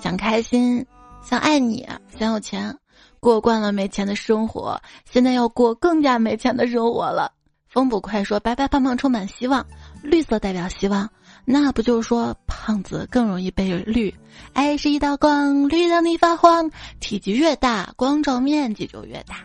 [0.01, 0.85] 想开心，
[1.23, 2.75] 想爱你，想有钱，
[3.19, 4.81] 过惯了没钱的生活，
[5.11, 7.31] 现在要过更加没钱的生活了。
[7.67, 9.65] 风不快说白白胖胖充满希望，
[10.03, 11.09] 绿色代表希望，
[11.43, 14.13] 那不就是说胖子更容易被绿？
[14.53, 16.69] 爱是一道光，绿到你发慌，
[16.99, 19.37] 体积越大，光照面积就越大。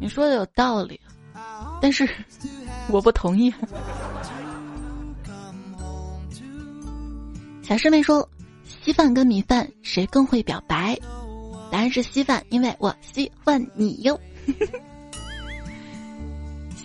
[0.00, 1.00] 你说的有道理，
[1.80, 2.08] 但是
[2.88, 3.52] 我不同意。
[7.62, 8.28] 小师妹说
[8.82, 10.98] ：“稀饭跟米饭谁更会表白？”
[11.72, 14.20] 答案是稀饭，因为我喜欢你哟。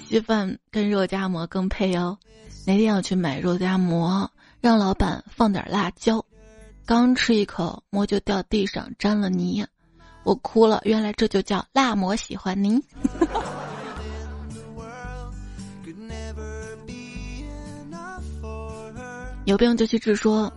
[0.07, 2.17] 稀饭跟肉夹馍更配哦。
[2.65, 4.31] 那天要去买肉夹馍，
[4.61, 6.25] 让老板放点辣椒，
[6.85, 9.65] 刚吃一口，馍就掉地上沾了泥，
[10.23, 10.81] 我哭了。
[10.83, 12.81] 原来这就叫辣模喜欢您。
[19.45, 20.51] 有病就去治，说。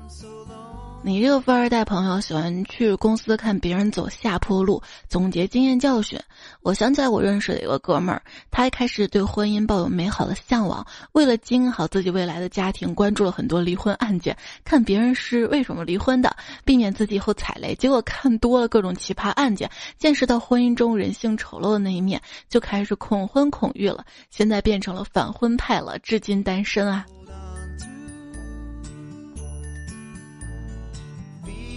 [1.04, 6.16] 你这个富二代朋友喜欢去公司看别人走下坡路，总结经验教训。
[6.62, 8.22] 我想起来，我认识的一个哥们儿，
[8.52, 17.74] 他一开始对婚姻抱有美好的向往，为了经营好自己未来的家庭，关注了很多离婚案件，看别人是为什么离婚的，避免自己以后踩雷。
[17.74, 24.04] 结果看多了各种奇葩案件，见识到婚姻中人性丑陋的那一面，就开始恐婚恐育了。
[24.30, 27.04] 现在变成了反婚派了，至今单身啊。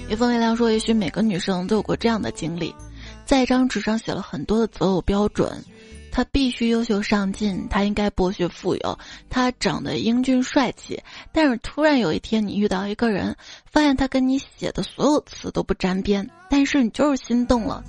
[0.08, 2.74] 叶风微凉说：“也许每个女生都有过这样的经历，
[3.26, 5.52] 在一张纸上写了很多的择偶标准，
[6.12, 9.00] 他必须优秀上进，他应该博学富有，
[9.32, 11.02] 他长得英俊帅气。
[11.32, 13.36] 但是突然有一天，你遇到一个人，
[13.66, 17.84] 发现他跟你写的所有词都不沾边，但是你就是心动了。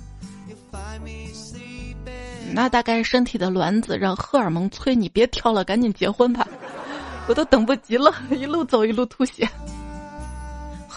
[2.51, 6.47] 那大概身体的卵子让荷尔蒙催你别挑了，赶紧结婚吧，
[7.29, 9.47] 我都等不及了，一路走一路吐血。”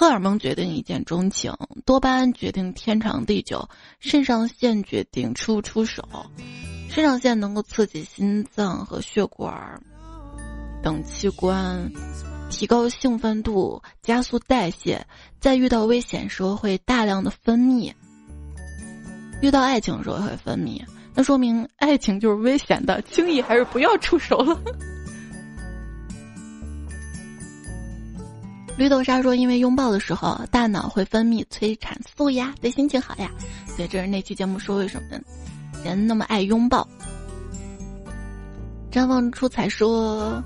[0.01, 1.53] 荷尔蒙决定一见钟情，
[1.84, 6.03] 多巴胺决定天长地久，肾上腺决定出不出手。
[6.88, 9.78] 肾上腺能够刺激心脏和血管
[10.82, 11.92] 等器官，
[12.48, 15.05] 提高兴奋度，加速代谢，
[15.38, 17.92] 在遇到危险时候会大量的分泌。
[19.42, 20.82] 遇到爱情的时候会分泌，
[21.14, 24.59] 那说明爱情就是危险的，轻易还是不要出手了。
[28.77, 33.31] 绿豆沙说：“因为拥抱的时候，大脑会分泌催产素呀，对心情好呀。
[33.77, 35.18] 对这是那期节目说为什么
[35.85, 36.87] 人那么爱拥抱。”
[38.91, 40.43] 绽放出彩说：“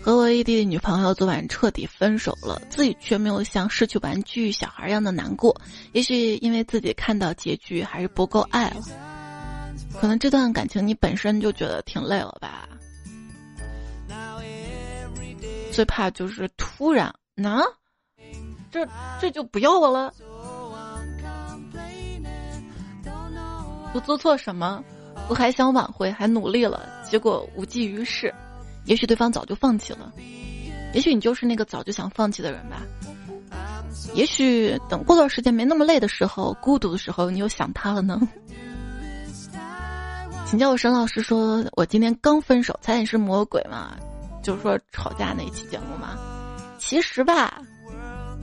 [0.00, 5.54] 和我异地的女朋友昨晚彻底分手了，自己却没有像失去玩具小孩一样的难过。
[5.92, 8.82] 也许因为自己看到结局还是不够爱了，
[10.00, 12.66] 可能这段感情你本身就觉得挺累了吧。”
[15.80, 17.62] 最怕就是突然，那
[18.70, 18.86] 这
[19.18, 20.12] 这就不要我了。
[23.94, 24.84] 我做错什么？
[25.26, 28.30] 我还想挽回，还努力了，结果无济于事。
[28.84, 30.12] 也许对方早就放弃了，
[30.92, 32.82] 也许你就是那个早就想放弃的人吧。
[34.12, 38.20] 也许等过段时间没那么累的时候，孤独的时候，你又想他了呢。
[40.44, 43.96] 请教我沈老师，说我今天刚分手，猜你是魔鬼吗？
[44.42, 46.16] 就是说吵架那一期节目嘛，
[46.78, 47.60] 其实吧，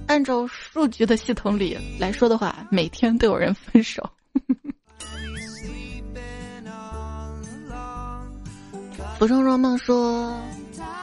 [0.08, 4.08] 按照数据的系统里来说的话，每天都有人分手。
[9.18, 10.39] 浮生若梦说：“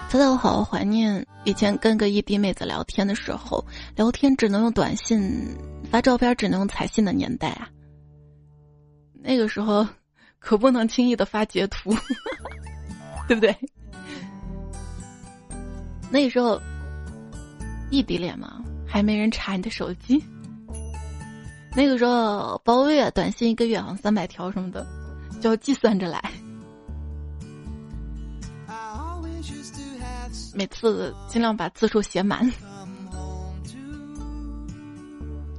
[0.09, 3.67] 猜猜我好怀念以前跟个异地妹子聊天的时候，
[3.97, 5.59] 聊天只能用短信，
[5.91, 7.69] 发照片只能用彩信的年代啊。
[9.21, 9.85] 那个时候
[10.39, 11.93] 可不能轻易的发截图，
[13.27, 13.53] 对不对？”
[16.15, 16.63] 那时候，
[17.91, 20.25] 异地恋嘛，还没人查你的手机。
[21.75, 24.87] 那个时候包月短信一个月好像三百条什么的，
[25.41, 26.23] 就要计算着来。
[30.55, 32.49] 每次尽量把字数写满。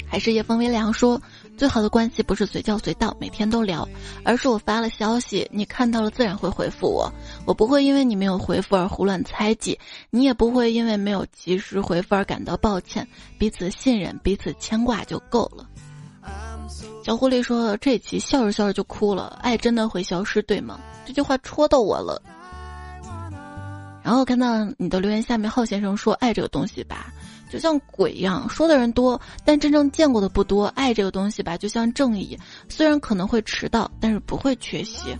[0.07, 1.21] 还是夜风微凉说。
[1.57, 3.87] 最好的关系不是随叫随到，每天都聊，
[4.23, 7.11] 而是我发了消息，你看到了自然会回复我，
[7.45, 9.79] 我不会因为你没有回复而胡乱猜忌，
[10.09, 15.65] 你也不会因为没有及时回复而感到抱歉，彼此信任，彼此牵挂就够了。
[17.03, 22.21] 小狐狸说：“这期笑着笑着就哭了，爱真的会消失，对吗？”这句话戳到我了。
[24.03, 27.13] 然后看到你的留言下面，浩先生说：“爱这个东西吧。”
[27.49, 30.65] 就像鬼一样，说的人多，但真正见过的不多。
[30.75, 32.37] 爱这个东西吧，就像正义，
[32.67, 35.15] 虽然可能会迟到，但是不会缺席。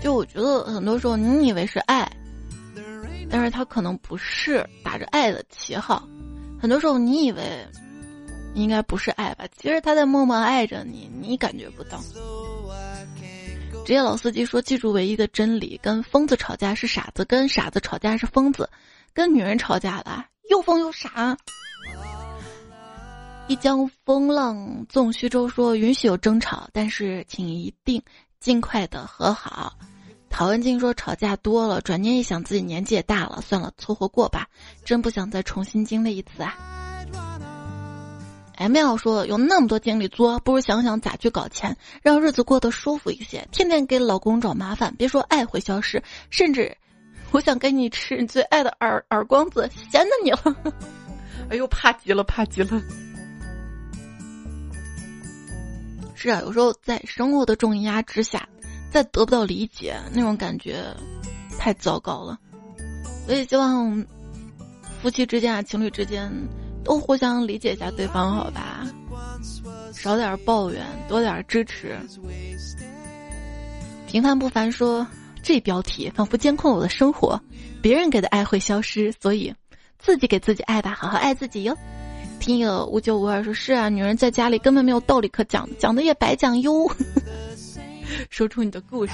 [0.00, 2.10] 就我觉得，很多时候你以为是爱，
[3.28, 6.08] 但是他可能不是打着爱的旗号。
[6.60, 7.42] 很多时候你以为
[8.54, 11.98] 应该不是爱吧，其实他在默默爱着你，你感觉不到。
[13.88, 18.68] 职业老司机说：“记住唯一的真理，跟疯子吵架是傻子，跟傻子吵架是疯子，
[19.14, 21.34] 跟女人吵架了又疯又傻。”
[23.48, 28.02] 一江风浪纵虚舟说：“允许有争吵，但是请一定
[28.40, 29.72] 尽快的和好。”
[30.28, 34.46] 陶文静说：“吵架多了，转念一想，自己年纪也大了，算了，凑合过吧，
[34.84, 36.54] 真不想再重新经历一次啊。”
[38.58, 43.46] M L 说：“有那么多精力作，不如想想咋去搞钱，让日子过得舒服一些。
[43.52, 46.76] 天天给老公找麻烦，别说爱会消失，甚至
[47.30, 50.74] 我想给你吃你最爱的耳耳光子，闲着你了。
[51.50, 52.82] 哎呦，怕极了，怕极了。
[56.16, 58.48] 是啊，有时候在生活的重压之下，
[58.90, 60.84] 再得不到理解，那种感觉
[61.60, 62.36] 太糟糕了。
[63.24, 64.04] 所以希望
[65.00, 66.28] 夫妻之间啊，情侣之间。”
[66.88, 68.86] 都互相理解一下对方，好吧，
[69.92, 71.94] 少点抱怨，多点支持。
[74.06, 75.06] 平凡不凡说，
[75.42, 77.38] 这标题仿佛监控我的生活，
[77.82, 79.54] 别人给的爱会消失，所以
[79.98, 81.76] 自己给自己爱吧，好好爱自己哟。
[82.40, 86.90] 听友五九五二说，是啊，女人在家里根本没有道理可讲，讲的也白讲哟。
[88.30, 89.12] 说出你的故事，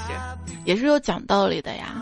[0.63, 2.01] 也是有讲道理的呀。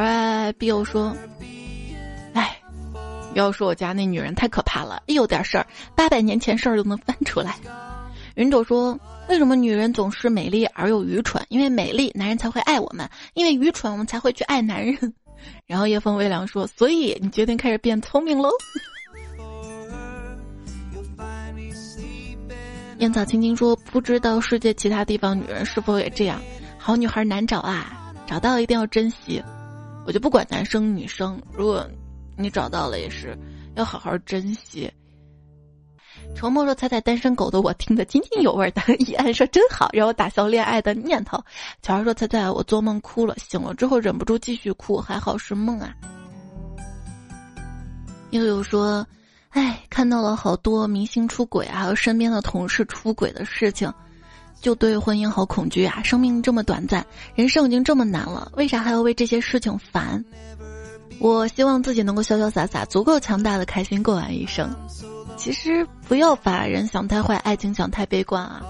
[0.00, 1.12] 而 B 又说
[2.32, 2.56] ：“哎，
[3.34, 7.56] 要说我家那女人太可怕了，一有点事儿，八百年前事儿都能翻出来。”
[8.36, 8.96] 云朵说
[9.28, 11.44] ：“为什么女人总是美丽而又愚蠢？
[11.48, 14.96] 因为美丽，男人才会爱我们；因为愚蠢，我们才会去爱男人。
[15.66, 18.50] ”然后夜风微凉说：“所以你决定开始变聪明喽？”
[22.98, 26.40] 烟草青青说：“不知道世界其他地方女人是否也这样？
[26.78, 29.42] 好女孩难找啊，找到一定要珍惜。”
[30.08, 31.86] 我就不管男生女生，如果
[32.34, 33.38] 你找到了，也是
[33.74, 34.90] 要好好珍惜。
[36.34, 41.38] 沉默说：“猜猜单身狗的我听得津津有味的。”一安说：“真好，让我打消恋爱的念头。”
[41.82, 45.94] 乔儿说：“猜猜我做梦哭了，醒了之后忍不住继续哭，还好是梦啊。”
[48.32, 49.06] 悠悠说
[49.52, 53.92] ：“哎，看到了好多明星出轨，还有身边的同事出轨的事情。”
[54.60, 56.02] 就对婚姻好恐惧啊！
[56.02, 60.24] 生命这么短暂，人生已经这么难了，为啥还要为这些事情烦？
[61.20, 64.74] 我希望自己能够潇潇洒洒，足够强大的开心过完一生。
[65.36, 68.62] 其实不要把人想太坏，爱情想太悲观啊！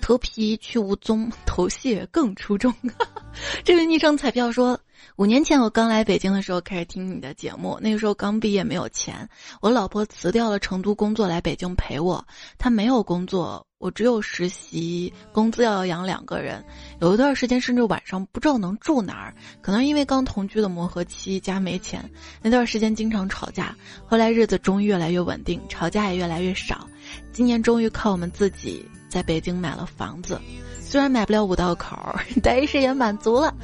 [0.00, 2.72] 头皮去无踪，头屑更出众。
[3.64, 4.78] 这位昵称彩票说。
[5.16, 9.28] 五年前我刚来北京的时候开始听你的节目，那个时候刚毕业没有钱，
[9.62, 12.26] 我老婆辞掉了成都工作来北京陪我，
[12.58, 16.64] 她没有工作，我只有实习，工资要养两个人，
[16.98, 22.02] 有一段时间甚至晚上不知道能住哪儿，可能因为刚同居的磨合期加没钱，
[22.40, 26.88] 那段时间经常吵架，后来日子终于越来越稳定，吵架也越来越少，
[27.32, 30.40] 今年终于靠我们自己在北京买了房子，
[30.80, 33.54] 虽然买不了五道口， 但是也满足了。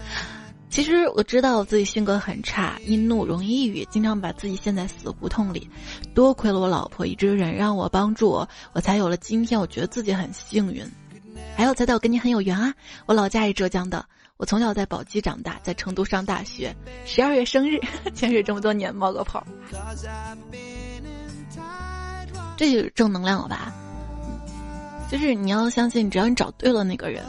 [0.73, 5.68] 其实我知道我自己性格很差，易怒，容易抑郁，经常把自己陷在死胡同里。
[6.14, 9.61] 多亏了我老婆一直忍让我，帮助我，我才有了今天。
[9.61, 10.83] 我觉得自己很幸运。
[11.55, 12.73] 还有，猜猜我跟你很有缘啊！
[13.05, 14.03] 我老家是浙江的，
[14.39, 16.75] 我从小在宝鸡长大，在成都上大学。
[17.05, 17.79] 十二月生日，
[18.14, 19.47] 潜水这么多年冒个泡。
[22.57, 23.75] 这就是正能量了吧？
[25.11, 27.23] 就是你要相信，只要你找对了那个人。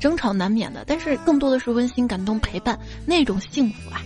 [0.00, 2.76] 争吵难免的，但是更多的是温馨、感动、陪伴
[3.06, 4.02] 那种幸福啊！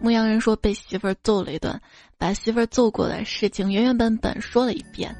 [0.00, 1.80] 牧羊人说被媳妇儿揍了一顿，
[2.18, 5.14] 把媳妇儿揍过的事情原原本本说了一遍。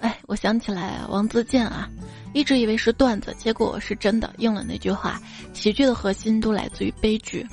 [0.00, 1.88] 哎，我想起来王自健啊，
[2.32, 5.20] 一直以为是段子，结果是真的应了那句话：
[5.52, 7.46] 喜剧的核心都来自于悲剧。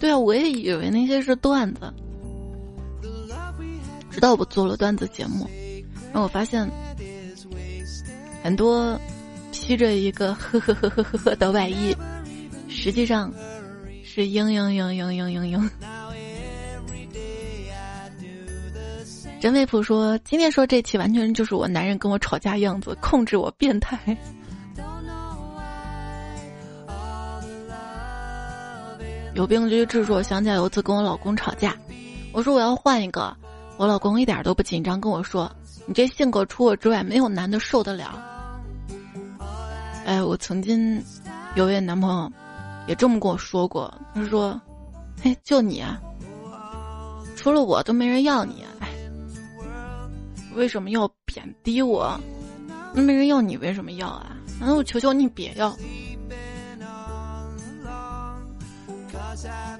[0.00, 1.92] 对啊，我也以为那些是段子，
[4.10, 5.48] 直到我做了段子节目。
[6.12, 6.70] 让我发现，
[8.42, 9.00] 很多
[9.50, 11.96] 披着一个呵呵呵呵呵呵的外衣，
[12.68, 13.32] 实际上
[14.04, 15.70] 是嘤嘤嘤嘤嘤嘤嘤。
[19.40, 23.98] 真卫普说：“今天说这期完全就是我男人跟我吵架样子，控制我变态。
[29.34, 30.04] ”有病就去治。
[30.04, 31.76] 说我想起来有次跟我老公吵架，
[32.32, 33.36] 我说我要换一个，
[33.78, 35.50] 我老公一点都不紧张，跟我说。
[35.86, 38.22] 你这性格除我之外，没有男的受得了。
[40.04, 41.02] 哎，我曾经
[41.54, 42.32] 有位男朋友
[42.86, 44.60] 也这么跟我说过，他说
[45.22, 46.00] ：“嘿，就你啊，
[47.36, 48.64] 除了我都没人要你。
[48.80, 48.88] 哎，
[50.54, 52.18] 为什么要贬低我？
[52.94, 54.36] 那没人要你，为什么要啊？
[54.60, 55.76] 难道我求求你别要？”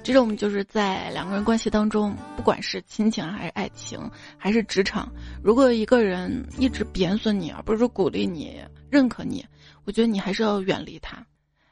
[0.03, 3.99] 这种就是在两个人关系当中，不管是亲情还是爱情，
[4.37, 9.45] 还是职场，如果一个人一直贬损你，而不是鼓励你、认可你，
[9.85, 11.25] 我觉得你还是要远离他。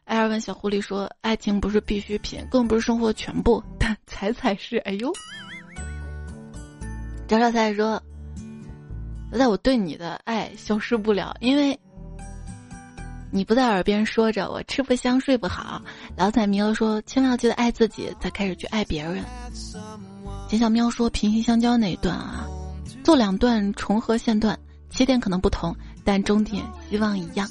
[0.05, 5.11] 艾尔文小狐狸说：“爱情不是必需品，更不是生活的全部，但彩彩是。”哎呦，
[7.27, 8.01] 张小彩说
[9.32, 11.79] ：“在我对你的爱消失不了，因为
[13.34, 15.82] 你不在耳边说着我吃不香睡不好，
[16.17, 19.23] 老彩迷了说千万要记得爱自己，才开始去爱别人。
[20.49, 22.45] 简小喵说平行相交那一段啊，
[23.03, 24.59] 做两段重合线段，
[24.89, 25.73] 起点可能不同，
[26.03, 27.49] 但终点希望一样。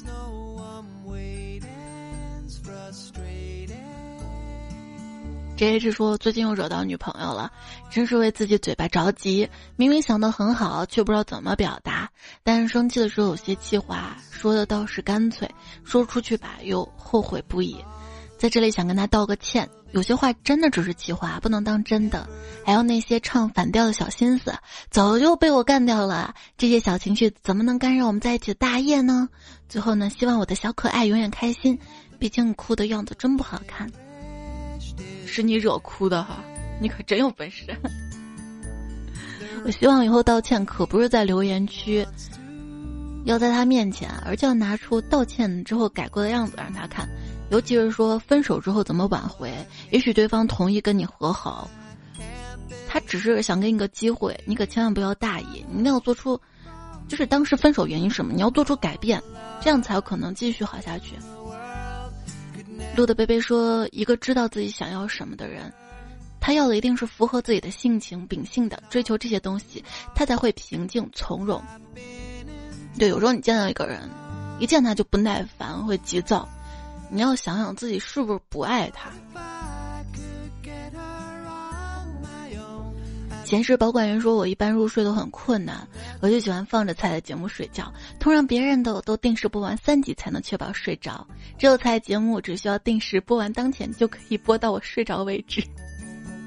[5.61, 7.51] J H 说最近又惹到女朋友了，
[7.91, 9.47] 真是为自己嘴巴着急。
[9.75, 12.09] 明明想的很好，却不知道怎么表达。
[12.41, 15.47] 但是生气的时候有些气话，说的倒是干脆，
[15.83, 17.77] 说出去吧又后悔不已。
[18.39, 22.27] 在这里想跟他道个歉，有些话真的只是气话，不能当真的。
[22.65, 24.55] 还有那些唱反调的小心思，
[24.89, 26.33] 早就被我干掉了。
[26.57, 29.29] 这些小情绪怎么能干扰我们在一起的大业呢？
[29.69, 31.77] 最后呢，希望我的小可爱永远开心。
[32.17, 33.87] 毕竟哭的样子真不好看。
[35.31, 36.43] 是你惹哭的哈，
[36.81, 37.65] 你可真有本事！
[39.63, 42.05] 我希望以后道歉可不是在留言区，
[43.23, 47.07] 要在他面前，而是要拿出道歉之后改过的样子让他看。
[47.49, 49.53] 尤其是说分手之后怎么挽回，
[49.91, 51.69] 也许对方同意跟你和好，
[52.87, 56.39] 他只是想给你个机会，你可千万不要大意，你一定要做出，
[57.07, 59.21] 就是当时分手原因什么，你要做出改变，
[59.61, 61.15] 这样才有可能继续好下去。
[62.95, 65.71] 路的贝贝说：“一个知道自己想要什么的人，
[66.41, 69.83] 他要的一定是符合自己的性情秉性的，追求这些东西，
[70.13, 71.63] 他才会平静从容。
[72.99, 74.09] 对，有时候你见到一个人，
[74.59, 76.47] 一见他就不耐烦，会急躁，
[77.09, 79.09] 你要想想自己是不是不爱他。”
[83.51, 85.85] 前世保管员说：“我一般入睡都很困难，
[86.21, 91.27] 我就喜欢放着菜的节目睡觉，通常别人的我都定时播完三集才能确保睡着，
[91.59, 95.61] 只有彩节目只需要定时播完当前就可以播到我睡着为止。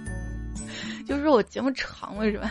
[1.07, 2.51] 就是我节目长了是吧？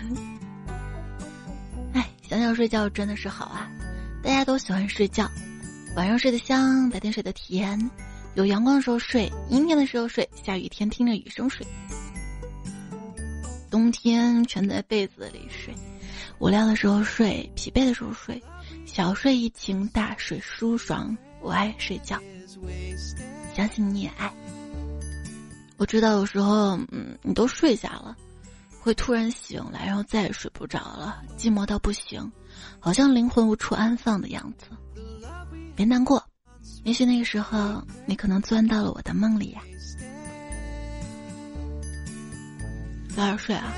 [1.94, 3.68] 哎，想想睡觉真的是好啊！
[4.22, 5.28] 大家都喜欢睡觉，
[5.96, 7.90] 晚上睡得香，白天睡得甜，
[8.36, 11.66] 有阳光的时候睡，阴天的时候睡，下雨天听着雨声睡。”
[13.74, 15.74] 冬天蜷在被子里睡，
[16.38, 18.40] 无聊的时候睡，疲惫的时候睡，
[18.86, 21.18] 小睡怡情，大睡舒爽。
[21.42, 22.22] 我爱睡觉，
[23.56, 24.32] 相信你也爱。
[25.78, 28.16] 我知道有时候，嗯，你都睡下了，
[28.80, 32.32] 会突然醒来，然后再也睡不着了，寂寞到不行，
[32.80, 34.68] 好像灵魂无处安放的样子。
[35.76, 36.24] 别难过，
[36.84, 39.64] 也许那个时候你可能钻到了我的梦里呀。
[43.16, 43.72] 早点睡啊！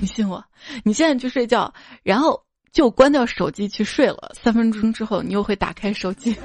[0.00, 0.44] 你信我，
[0.82, 1.72] 你现在去睡觉，
[2.02, 4.32] 然后就关掉手机去睡了。
[4.34, 6.36] 三分钟之后，你又会打开手机。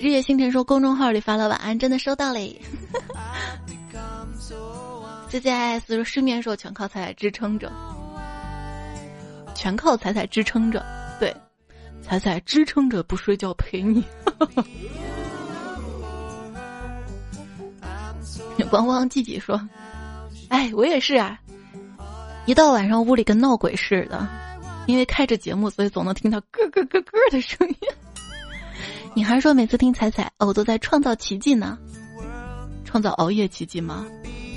[0.00, 2.58] 日月星辰说公众号里发了晚安，真的收到嘞。
[5.28, 7.70] C C I S 说失眠时候全靠彩彩支撑着，
[9.54, 10.82] 全靠彩彩支撑着。
[11.20, 11.36] 对，
[12.00, 14.02] 彩彩支撑着不睡觉陪你。
[18.70, 19.60] 光光季季说。
[20.50, 21.40] 哎，我也是啊！
[22.44, 24.28] 一到晚上屋里跟闹鬼似的，
[24.86, 27.76] 因为开着节目，所以总能听到咯咯咯咯的声音。
[29.14, 31.78] 你还说每次听彩彩，我都在创造奇迹呢，
[32.84, 34.06] 创造熬夜奇迹吗？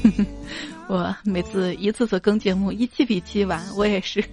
[0.89, 4.23] 我每次一次次更节目，一期比一期晚，我也是。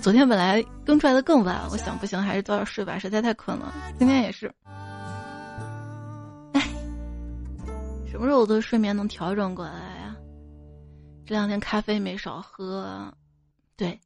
[0.00, 3.72] 昨天本来更出来的更晚，我想不行，还是早点睡吧，实在太困了。
[3.98, 4.52] 今天也是。
[6.52, 6.60] 哎，
[8.10, 9.72] 什么时候我的睡眠能调整过来？
[11.26, 13.10] 这两天咖啡没少喝，
[13.76, 13.98] 对，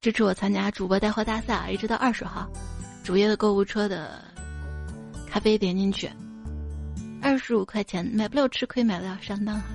[0.00, 2.50] 支持我参加主播带货大赛，一直到二十号，
[3.04, 4.20] 主页的购物车的
[5.30, 6.10] 咖啡点进去，
[7.22, 9.66] 二十五块钱买不了吃亏，买不了上当哈。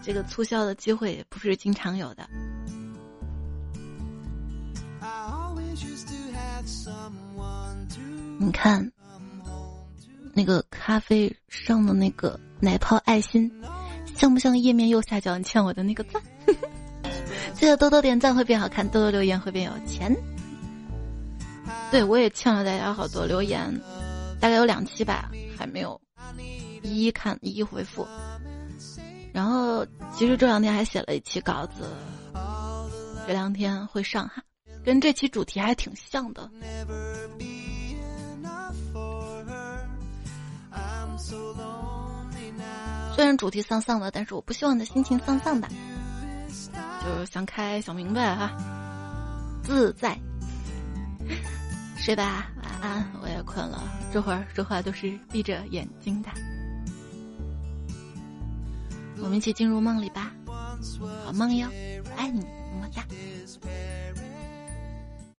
[0.00, 2.28] 这个促销的机会也不是经常有的。
[8.38, 8.88] 你看，
[10.32, 13.50] 那个咖啡上的那个奶泡爱心。
[14.18, 16.20] 像不像页面右下角你欠我的那个赞？
[17.54, 20.12] 记 得多多点赞会变好看，多多留言会变有钱。
[21.92, 23.72] 对我也欠了大家好多留言，
[24.40, 26.00] 大概有两期吧，还没有
[26.82, 28.04] 一一看一一回复。
[29.32, 31.88] 然后其实这两天还写了一期稿子，
[33.24, 34.42] 这两天会上哈，
[34.84, 36.50] 跟这期主题还挺像的。
[43.18, 45.66] 虽然主题丧丧的，但是我不希望你的心情丧丧的，
[47.02, 48.56] 就是想开想明白哈，
[49.60, 50.16] 自在，
[51.98, 56.28] 睡吧，晚安，我也困了，这会儿说话都是闭着眼睛的，
[59.20, 60.32] 我们一起进入梦里吧，
[61.24, 61.68] 好梦哟，
[62.16, 63.02] 爱你，么么哒。